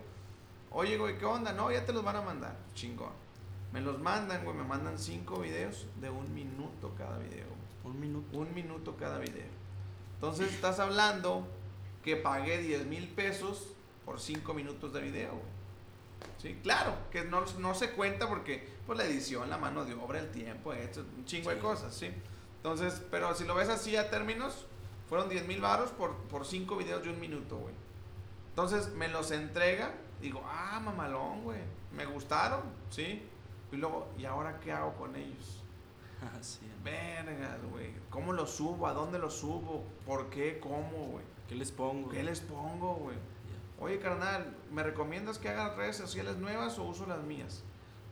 Oye, 0.71 0.97
güey, 0.97 1.17
¿qué 1.17 1.25
onda? 1.25 1.51
No, 1.51 1.69
ya 1.69 1.85
te 1.85 1.91
los 1.91 2.01
van 2.01 2.15
a 2.15 2.21
mandar. 2.21 2.55
Chingón. 2.73 3.11
Me 3.73 3.81
los 3.81 3.99
mandan, 3.99 4.45
güey, 4.45 4.55
me 4.55 4.63
mandan 4.63 4.97
cinco 4.97 5.39
videos 5.39 5.85
de 5.99 6.09
un 6.09 6.33
minuto 6.33 6.95
cada 6.97 7.17
video. 7.17 7.47
Un 7.83 7.99
minuto. 7.99 8.37
Un 8.37 8.53
minuto 8.53 8.95
cada 8.95 9.19
video. 9.19 9.51
Entonces 10.15 10.53
estás 10.53 10.79
hablando 10.79 11.45
que 12.05 12.15
pagué 12.15 12.59
10 12.59 12.85
mil 12.85 13.09
pesos 13.09 13.73
por 14.05 14.21
5 14.21 14.53
minutos 14.53 14.93
de 14.93 15.01
video. 15.01 15.31
güey. 15.31 15.52
Sí, 16.41 16.59
claro, 16.61 16.93
que 17.11 17.23
no, 17.23 17.43
no 17.59 17.73
se 17.73 17.91
cuenta 17.91 18.27
porque 18.27 18.67
pues 18.85 18.97
la 18.97 19.05
edición, 19.05 19.49
la 19.49 19.57
mano 19.57 19.85
de 19.85 19.93
obra, 19.93 20.19
el 20.19 20.31
tiempo, 20.31 20.73
esto, 20.73 21.01
un 21.17 21.25
chingo 21.25 21.49
de 21.49 21.55
Sí. 21.55 21.61
cosas, 21.61 21.93
¿sí? 21.95 22.11
Entonces, 22.57 23.01
pero 23.11 23.33
si 23.35 23.45
lo 23.45 23.55
ves 23.55 23.69
así 23.69 23.95
a 23.95 24.09
términos, 24.09 24.65
fueron 25.07 25.29
10 25.29 25.47
mil 25.47 25.61
baros 25.61 25.91
por, 25.91 26.15
por 26.29 26.45
5 26.45 26.75
videos 26.77 27.03
de 27.03 27.09
un 27.09 27.19
minuto, 27.19 27.57
güey. 27.57 27.73
Entonces 28.49 28.93
me 28.93 29.07
los 29.07 29.31
entrega, 29.31 29.91
digo, 30.21 30.43
ah, 30.45 30.79
mamalón, 30.83 31.43
güey, 31.43 31.59
me 31.91 32.05
gustaron, 32.05 32.61
¿sí? 32.89 33.23
Y 33.71 33.77
luego, 33.77 34.07
¿y 34.17 34.25
ahora 34.25 34.59
qué 34.59 34.71
hago 34.71 34.93
con 34.95 35.15
ellos? 35.15 35.63
Así. 36.39 36.61
Vergas, 36.83 37.57
güey. 37.71 37.93
¿Cómo 38.09 38.33
lo 38.33 38.45
subo? 38.45 38.87
¿A 38.87 38.93
dónde 38.93 39.17
lo 39.19 39.29
subo? 39.29 39.83
¿Por 40.05 40.29
qué? 40.29 40.59
¿Cómo, 40.59 41.07
güey? 41.11 41.25
¿Qué 41.49 41.55
les 41.55 41.71
pongo? 41.71 42.09
¿Qué 42.09 42.23
les 42.23 42.39
pongo, 42.41 42.95
güey? 42.95 43.17
Oye, 43.83 43.99
carnal, 43.99 44.55
¿me 44.71 44.81
recomiendas 44.81 45.39
que 45.39 45.49
haga 45.49 45.75
redes 45.75 45.97
sociales 45.97 46.37
nuevas 46.37 46.79
o 46.79 46.83
uso 46.83 47.05
las 47.05 47.21
mías? 47.23 47.63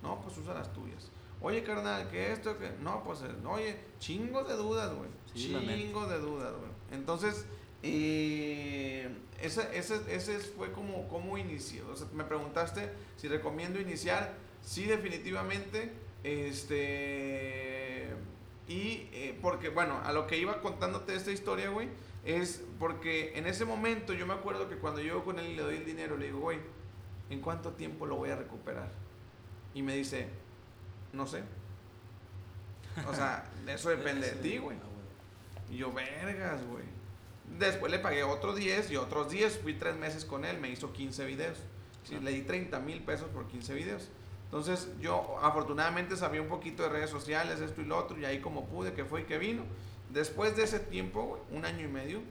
No, 0.03 0.19
pues 0.19 0.37
usa 0.37 0.53
las 0.53 0.73
tuyas. 0.73 1.09
Oye, 1.39 1.63
carnal, 1.63 2.09
que 2.09 2.33
esto, 2.33 2.57
que. 2.57 2.71
No, 2.83 3.01
pues, 3.05 3.21
eh, 3.21 3.31
oye, 3.47 3.79
chingos 3.97 4.45
de 4.49 4.55
dudas, 4.55 4.93
güey. 4.93 5.09
Sí, 5.33 5.55
chingos 5.65 6.09
de 6.09 6.19
dudas, 6.19 6.51
güey. 6.51 6.71
Entonces, 6.91 7.45
eh, 7.83 9.15
ese, 9.39 9.69
ese, 9.73 10.01
ese 10.13 10.39
fue 10.39 10.73
como, 10.73 11.07
como 11.07 11.37
inició. 11.37 11.87
O 11.89 11.95
sea, 11.95 12.05
me 12.13 12.25
preguntaste 12.25 12.91
si 13.15 13.29
recomiendo 13.29 13.79
iniciar. 13.79 14.33
Sí, 14.61 14.83
definitivamente. 14.83 15.93
Este. 16.25 18.09
Y 18.67 19.07
eh, 19.13 19.39
porque, 19.41 19.69
bueno, 19.69 20.01
a 20.03 20.11
lo 20.11 20.27
que 20.27 20.37
iba 20.37 20.59
contándote 20.59 21.15
esta 21.15 21.31
historia, 21.31 21.69
güey, 21.69 21.87
es 22.23 22.63
porque 22.79 23.37
en 23.37 23.47
ese 23.47 23.65
momento 23.65 24.13
yo 24.13 24.27
me 24.27 24.33
acuerdo 24.33 24.69
que 24.69 24.77
cuando 24.77 25.01
yo 25.01 25.23
con 25.23 25.39
él 25.39 25.47
y 25.47 25.55
le 25.55 25.63
doy 25.63 25.75
el 25.77 25.85
dinero, 25.85 26.17
le 26.17 26.27
digo, 26.27 26.39
güey, 26.39 26.59
¿en 27.29 27.41
cuánto 27.41 27.71
tiempo 27.71 28.05
lo 28.05 28.15
voy 28.15 28.29
a 28.29 28.35
recuperar? 28.35 28.91
Y 29.73 29.81
me 29.81 29.95
dice, 29.95 30.27
no 31.13 31.25
sé. 31.25 31.43
O 33.07 33.13
sea, 33.13 33.49
eso 33.67 33.89
depende 33.89 34.29
de 34.29 34.35
ti, 34.35 34.57
güey. 34.57 34.77
Y 35.69 35.77
yo, 35.77 35.93
vergas, 35.93 36.65
güey. 36.67 36.83
Después 37.57 37.91
le 37.91 37.99
pagué 37.99 38.23
otros 38.23 38.55
10 38.55 38.91
y 38.91 38.97
otros 38.97 39.31
10. 39.31 39.59
Fui 39.59 39.73
tres 39.73 39.95
meses 39.95 40.25
con 40.25 40.45
él, 40.45 40.59
me 40.59 40.69
hizo 40.69 40.91
15 40.91 41.25
videos. 41.25 41.57
Sí. 42.03 42.19
Le 42.19 42.31
di 42.31 42.41
30 42.41 42.79
mil 42.79 43.01
pesos 43.03 43.29
por 43.29 43.47
15 43.47 43.73
videos. 43.73 44.09
Entonces 44.45 44.89
yo 44.99 45.39
afortunadamente 45.41 46.17
sabía 46.17 46.41
un 46.41 46.49
poquito 46.49 46.83
de 46.83 46.89
redes 46.89 47.09
sociales, 47.09 47.61
esto 47.61 47.81
y 47.81 47.85
lo 47.85 47.97
otro, 47.97 48.19
y 48.19 48.25
ahí 48.25 48.41
como 48.41 48.65
pude, 48.65 48.91
que 48.91 49.05
fue 49.05 49.21
y 49.21 49.23
que 49.23 49.37
vino. 49.37 49.63
Después 50.13 50.55
de 50.55 50.63
ese 50.63 50.79
tiempo, 50.79 51.23
güey, 51.23 51.41
un 51.51 51.65
año 51.65 51.85
y 51.85 51.87
medio, 51.87 52.21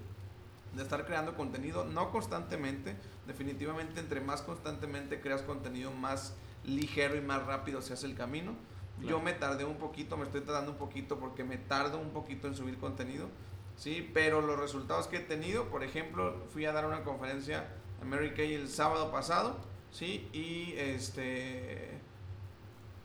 de 0.75 0.83
estar 0.83 1.05
creando 1.07 1.35
contenido, 1.35 1.85
no 1.85 2.11
constantemente, 2.11 2.97
definitivamente 3.27 4.01
entre 4.01 4.21
más 4.21 4.43
constantemente 4.43 5.21
creas 5.21 5.43
contenido, 5.43 5.91
más 5.91 6.35
ligero 6.65 7.17
y 7.17 7.21
más 7.21 7.45
rápido 7.47 7.83
se 7.83 7.95
hace 7.95 8.07
el 8.07 8.15
camino. 8.15 8.55
Yo 9.01 9.19
me 9.19 9.33
tardé 9.33 9.65
un 9.65 9.79
poquito, 9.79 10.19
me 10.19 10.25
estoy 10.25 10.43
tardando 10.43 10.73
un 10.73 10.77
poquito 10.77 11.19
porque 11.19 11.43
me 11.43 11.57
tardo 11.57 11.99
un 11.99 12.11
poquito 12.11 12.49
en 12.49 12.55
subir 12.55 12.77
contenido, 12.77 13.29
¿sí? 13.77 14.11
Pero 14.13 14.43
los 14.43 14.61
resultados 14.61 15.07
que 15.07 15.17
he 15.17 15.21
tenido, 15.21 15.71
por 15.71 15.83
ejemplo, 15.83 16.45
fui 16.53 16.67
a 16.67 16.73
dar 16.73 16.85
una 16.85 17.03
conferencia 17.03 17.67
a 18.03 18.05
Mary 18.05 18.35
Kay 18.35 18.53
el 18.53 18.69
sábado 18.69 19.11
pasado, 19.11 19.57
¿sí? 19.91 20.29
Y 20.35 20.75
este... 20.77 21.99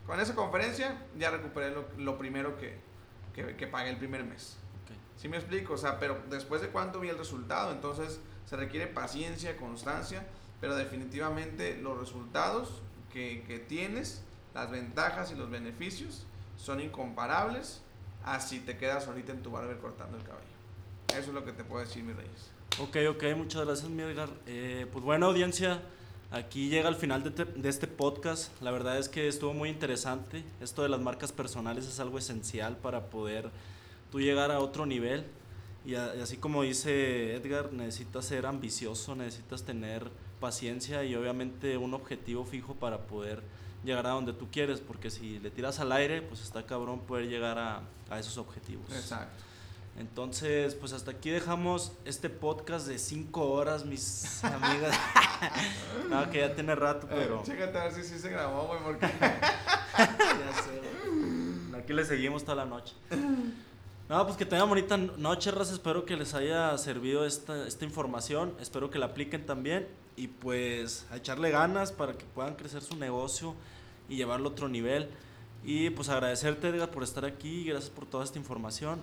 Con 0.06 0.20
esa 0.20 0.34
conferencia 0.34 1.02
ya 1.18 1.30
recuperé 1.30 1.70
lo, 1.70 1.86
lo 1.96 2.18
primero 2.18 2.58
que, 2.58 2.78
que, 3.34 3.56
que 3.56 3.66
pagué 3.66 3.88
el 3.88 3.96
primer 3.96 4.22
mes. 4.22 4.58
¿Sí 5.16 5.28
me 5.28 5.36
explico? 5.38 5.74
O 5.74 5.78
sea, 5.78 5.98
pero 5.98 6.18
después 6.30 6.60
de 6.60 6.68
cuánto 6.68 7.00
vi 7.00 7.08
el 7.08 7.18
resultado, 7.18 7.72
entonces 7.72 8.20
se 8.46 8.56
requiere 8.56 8.86
paciencia, 8.86 9.56
constancia, 9.56 10.26
pero 10.60 10.76
definitivamente 10.76 11.76
los 11.78 11.98
resultados 11.98 12.80
que, 13.12 13.42
que 13.46 13.58
tienes, 13.58 14.22
las 14.54 14.70
ventajas 14.70 15.32
y 15.32 15.34
los 15.34 15.50
beneficios 15.50 16.26
son 16.56 16.80
incomparables 16.80 17.80
a 18.24 18.40
si 18.40 18.60
te 18.60 18.76
quedas 18.76 19.06
ahorita 19.08 19.32
en 19.32 19.42
tu 19.42 19.50
barber 19.50 19.78
cortando 19.78 20.16
el 20.16 20.22
cabello. 20.24 20.44
Eso 21.08 21.28
es 21.28 21.34
lo 21.34 21.44
que 21.44 21.52
te 21.52 21.64
puedo 21.64 21.84
decir, 21.84 22.02
mis 22.02 22.16
reyes. 22.16 22.50
Ok, 22.78 22.96
ok, 23.10 23.36
muchas 23.36 23.64
gracias, 23.64 23.88
mi 23.88 24.02
Edgar. 24.02 24.28
Eh, 24.46 24.86
pues 24.92 25.04
bueno, 25.04 25.26
audiencia, 25.26 25.80
aquí 26.30 26.68
llega 26.68 26.88
el 26.88 26.96
final 26.96 27.22
de, 27.22 27.30
te- 27.30 27.44
de 27.44 27.68
este 27.68 27.86
podcast. 27.86 28.50
La 28.60 28.70
verdad 28.70 28.98
es 28.98 29.08
que 29.08 29.28
estuvo 29.28 29.54
muy 29.54 29.68
interesante. 29.70 30.44
Esto 30.60 30.82
de 30.82 30.88
las 30.88 31.00
marcas 31.00 31.32
personales 31.32 31.86
es 31.86 32.00
algo 32.00 32.18
esencial 32.18 32.76
para 32.76 33.06
poder 33.08 33.50
tú 34.10 34.20
llegar 34.20 34.50
a 34.50 34.60
otro 34.60 34.86
nivel. 34.86 35.24
Y, 35.84 35.94
así 35.94 36.36
como 36.36 36.62
dice 36.62 37.34
Edgar, 37.34 37.72
necesitas 37.72 38.24
ser 38.24 38.46
ambicioso, 38.46 39.14
necesitas 39.14 39.62
tener 39.62 40.10
paciencia 40.40 41.04
y 41.04 41.14
obviamente 41.14 41.76
un 41.76 41.94
objetivo 41.94 42.44
fijo 42.44 42.74
para 42.74 43.06
poder 43.06 43.42
llegar 43.84 44.06
a 44.06 44.10
donde 44.10 44.32
tú 44.32 44.48
quieres, 44.50 44.80
porque 44.80 45.10
si 45.10 45.38
le 45.38 45.50
tiras 45.50 45.78
al 45.78 45.92
aire, 45.92 46.22
pues 46.22 46.42
está 46.42 46.66
cabrón 46.66 47.00
poder 47.00 47.28
llegar 47.28 47.58
a, 47.58 47.82
a 48.10 48.18
esos 48.18 48.36
objetivos. 48.36 48.92
Exacto. 48.92 49.44
Entonces, 49.98 50.74
pues 50.74 50.92
hasta 50.92 51.12
aquí 51.12 51.30
dejamos 51.30 51.92
este 52.04 52.28
podcast 52.28 52.86
de 52.86 52.98
cinco 52.98 53.50
horas, 53.50 53.86
mis 53.86 54.44
amigas. 54.44 54.94
no, 56.10 56.30
que 56.30 56.40
ya 56.40 56.54
tiene 56.54 56.74
rato, 56.74 57.06
eh, 57.06 57.14
pero. 57.14 57.42
chécate 57.42 57.78
a 57.78 57.84
ver 57.84 57.94
si 57.94 58.02
sí 58.02 58.18
se 58.18 58.28
grabó, 58.28 58.66
güey, 58.66 58.80
porque. 58.82 59.06
ya 59.98 60.52
sé, 60.62 61.78
Aquí 61.78 61.92
le 61.92 62.04
seguimos 62.04 62.44
toda 62.44 62.56
la 62.56 62.66
noche. 62.66 62.94
No, 64.08 64.24
pues 64.24 64.36
que 64.36 64.46
tengan 64.46 64.68
bonita 64.68 64.96
noche, 64.96 65.50
raza. 65.50 65.72
Espero 65.72 66.04
que 66.04 66.16
les 66.16 66.34
haya 66.34 66.76
servido 66.78 67.26
esta, 67.26 67.66
esta 67.66 67.84
información. 67.84 68.54
Espero 68.60 68.88
que 68.88 68.98
la 68.98 69.06
apliquen 69.06 69.44
también. 69.44 69.88
Y 70.16 70.28
pues 70.28 71.06
a 71.10 71.16
echarle 71.16 71.50
ganas 71.50 71.92
para 71.92 72.12
que 72.12 72.24
puedan 72.24 72.54
crecer 72.54 72.82
su 72.82 72.96
negocio 72.96 73.54
y 74.08 74.16
llevarlo 74.16 74.48
a 74.48 74.52
otro 74.52 74.68
nivel. 74.68 75.10
Y 75.64 75.90
pues 75.90 76.08
agradecerte, 76.08 76.68
Edgar, 76.68 76.90
por 76.90 77.02
estar 77.02 77.24
aquí. 77.24 77.64
Gracias 77.64 77.90
por 77.90 78.06
toda 78.06 78.24
esta 78.24 78.38
información. 78.38 79.00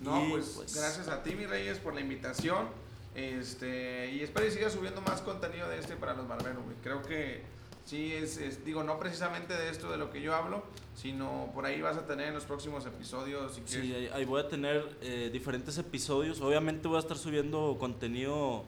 No, 0.00 0.26
pues, 0.30 0.54
pues, 0.56 0.74
gracias 0.74 1.06
a 1.06 1.22
ti, 1.22 1.36
mi 1.36 1.46
Reyes, 1.46 1.78
por 1.78 1.94
la 1.94 2.00
invitación. 2.00 2.66
Este, 3.14 4.10
y 4.10 4.20
espero 4.22 4.46
que 4.46 4.52
sigas 4.52 4.72
subiendo 4.72 5.00
más 5.02 5.20
contenido 5.20 5.68
de 5.68 5.78
este 5.78 5.96
para 5.96 6.14
los 6.14 6.26
barberos, 6.26 6.64
Creo 6.82 7.02
que 7.02 7.42
sí 7.84 8.12
es, 8.12 8.64
digo, 8.64 8.82
no 8.82 8.98
precisamente 8.98 9.54
de 9.54 9.70
esto 9.70 9.90
de 9.90 9.98
lo 9.98 10.10
que 10.10 10.20
yo 10.20 10.34
hablo, 10.34 10.62
sino 10.94 11.50
por 11.54 11.66
ahí 11.66 11.80
vas 11.80 11.96
a 11.96 12.06
tener 12.06 12.28
en 12.28 12.34
los 12.34 12.44
próximos 12.44 12.86
episodios. 12.86 13.54
Si 13.54 13.62
sí, 13.66 14.08
ahí, 14.12 14.24
voy 14.24 14.40
a 14.40 14.48
tener 14.48 14.96
eh, 15.02 15.30
diferentes 15.32 15.78
episodios. 15.78 16.40
Obviamente 16.40 16.88
voy 16.88 16.96
a 16.96 17.00
estar 17.00 17.18
subiendo 17.18 17.76
contenido 17.78 18.64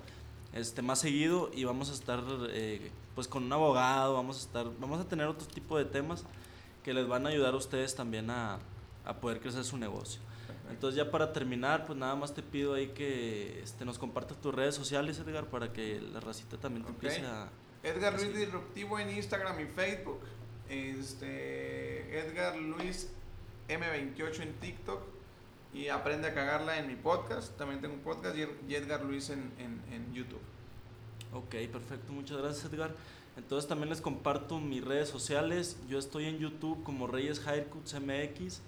este 0.52 0.82
más 0.82 1.00
seguido 1.00 1.50
y 1.52 1.64
vamos 1.64 1.90
a 1.90 1.94
estar 1.94 2.22
eh, 2.50 2.90
pues 3.14 3.28
con 3.28 3.44
un 3.44 3.52
abogado, 3.52 4.14
vamos 4.14 4.38
a 4.38 4.40
estar, 4.40 4.66
vamos 4.78 5.00
a 5.00 5.08
tener 5.08 5.26
otro 5.26 5.46
tipo 5.46 5.78
de 5.78 5.84
temas 5.84 6.24
que 6.82 6.94
les 6.94 7.06
van 7.08 7.26
a 7.26 7.30
ayudar 7.30 7.54
a 7.54 7.56
ustedes 7.56 7.94
también 7.94 8.30
a, 8.30 8.58
a 9.04 9.14
poder 9.14 9.40
crecer 9.40 9.64
su 9.64 9.76
negocio. 9.76 10.20
Entonces 10.70 10.96
ya 10.96 11.10
para 11.10 11.32
terminar, 11.32 11.86
pues 11.86 11.98
nada 11.98 12.14
más 12.14 12.34
te 12.34 12.42
pido 12.42 12.74
ahí 12.74 12.88
que 12.88 13.62
este, 13.62 13.84
nos 13.84 13.98
compartas 13.98 14.40
tus 14.40 14.54
redes 14.54 14.74
sociales, 14.74 15.18
Edgar, 15.18 15.46
para 15.46 15.72
que 15.72 16.00
la 16.00 16.20
racita 16.20 16.56
también 16.56 16.84
te 16.84 16.90
empiece 16.90 17.22
a... 17.26 17.48
Edgar 17.84 18.14
Luis 18.14 18.34
Disruptivo 18.34 18.98
en 18.98 19.10
Instagram 19.10 19.60
y 19.60 19.66
Facebook. 19.66 20.20
Este, 20.68 22.18
Edgar 22.18 22.56
Luis 22.56 23.10
M28 23.68 24.40
en 24.40 24.52
TikTok. 24.54 25.02
Y 25.72 25.88
aprende 25.88 26.28
a 26.28 26.34
cagarla 26.34 26.78
en 26.78 26.88
mi 26.88 26.96
podcast. 26.96 27.56
También 27.56 27.80
tengo 27.80 27.94
un 27.94 28.00
podcast 28.00 28.36
y 28.36 28.74
Edgar 28.74 29.04
Luis 29.04 29.30
en, 29.30 29.52
en 29.58 30.12
YouTube. 30.12 30.40
Ok, 31.32 31.56
perfecto. 31.72 32.12
Muchas 32.12 32.38
gracias, 32.38 32.72
Edgar. 32.72 32.94
Entonces 33.36 33.68
también 33.68 33.88
les 33.88 34.00
comparto 34.00 34.60
mis 34.60 34.84
redes 34.84 35.08
sociales. 35.08 35.76
Yo 35.88 35.98
estoy 35.98 36.26
en 36.26 36.38
YouTube 36.38 36.82
como 36.84 37.06
Reyes 37.06 37.44
Haircuts 37.46 37.94
MX. 37.94 38.60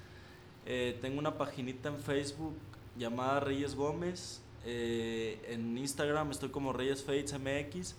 Eh, 0.66 0.98
tengo 1.00 1.20
una 1.20 1.38
paginita 1.38 1.88
en 1.88 2.00
Facebook 2.00 2.54
llamada 2.98 3.40
Reyes 3.40 3.76
Gómez. 3.76 4.40
Eh, 4.64 5.40
en 5.48 5.78
Instagram 5.78 6.32
estoy 6.32 6.48
como 6.48 6.72
Reyes 6.72 7.04
Fates 7.04 7.34
MX. 7.38 7.94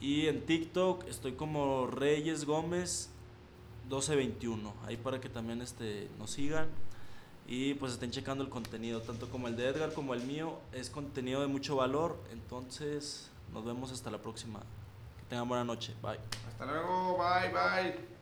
Y 0.00 0.26
en 0.26 0.44
TikTok 0.44 1.06
estoy 1.08 1.32
como 1.32 1.86
Reyes 1.86 2.44
Gómez 2.44 3.10
1221. 3.84 4.72
Ahí 4.86 4.96
para 4.96 5.20
que 5.20 5.28
también 5.28 5.62
este, 5.62 6.08
nos 6.18 6.30
sigan. 6.30 6.68
Y 7.48 7.74
pues 7.74 7.92
estén 7.92 8.10
checando 8.10 8.42
el 8.42 8.50
contenido, 8.50 9.00
tanto 9.02 9.28
como 9.30 9.46
el 9.46 9.56
de 9.56 9.68
Edgar 9.68 9.92
como 9.92 10.14
el 10.14 10.22
mío. 10.22 10.58
Es 10.72 10.90
contenido 10.90 11.40
de 11.40 11.46
mucho 11.46 11.76
valor. 11.76 12.18
Entonces 12.32 13.30
nos 13.52 13.64
vemos 13.64 13.92
hasta 13.92 14.10
la 14.10 14.18
próxima. 14.18 14.60
Que 15.18 15.24
tengan 15.28 15.48
buena 15.48 15.64
noche. 15.64 15.94
Bye. 16.02 16.18
Hasta 16.48 16.66
luego. 16.66 17.18
Bye, 17.18 17.50
bye. 17.50 18.15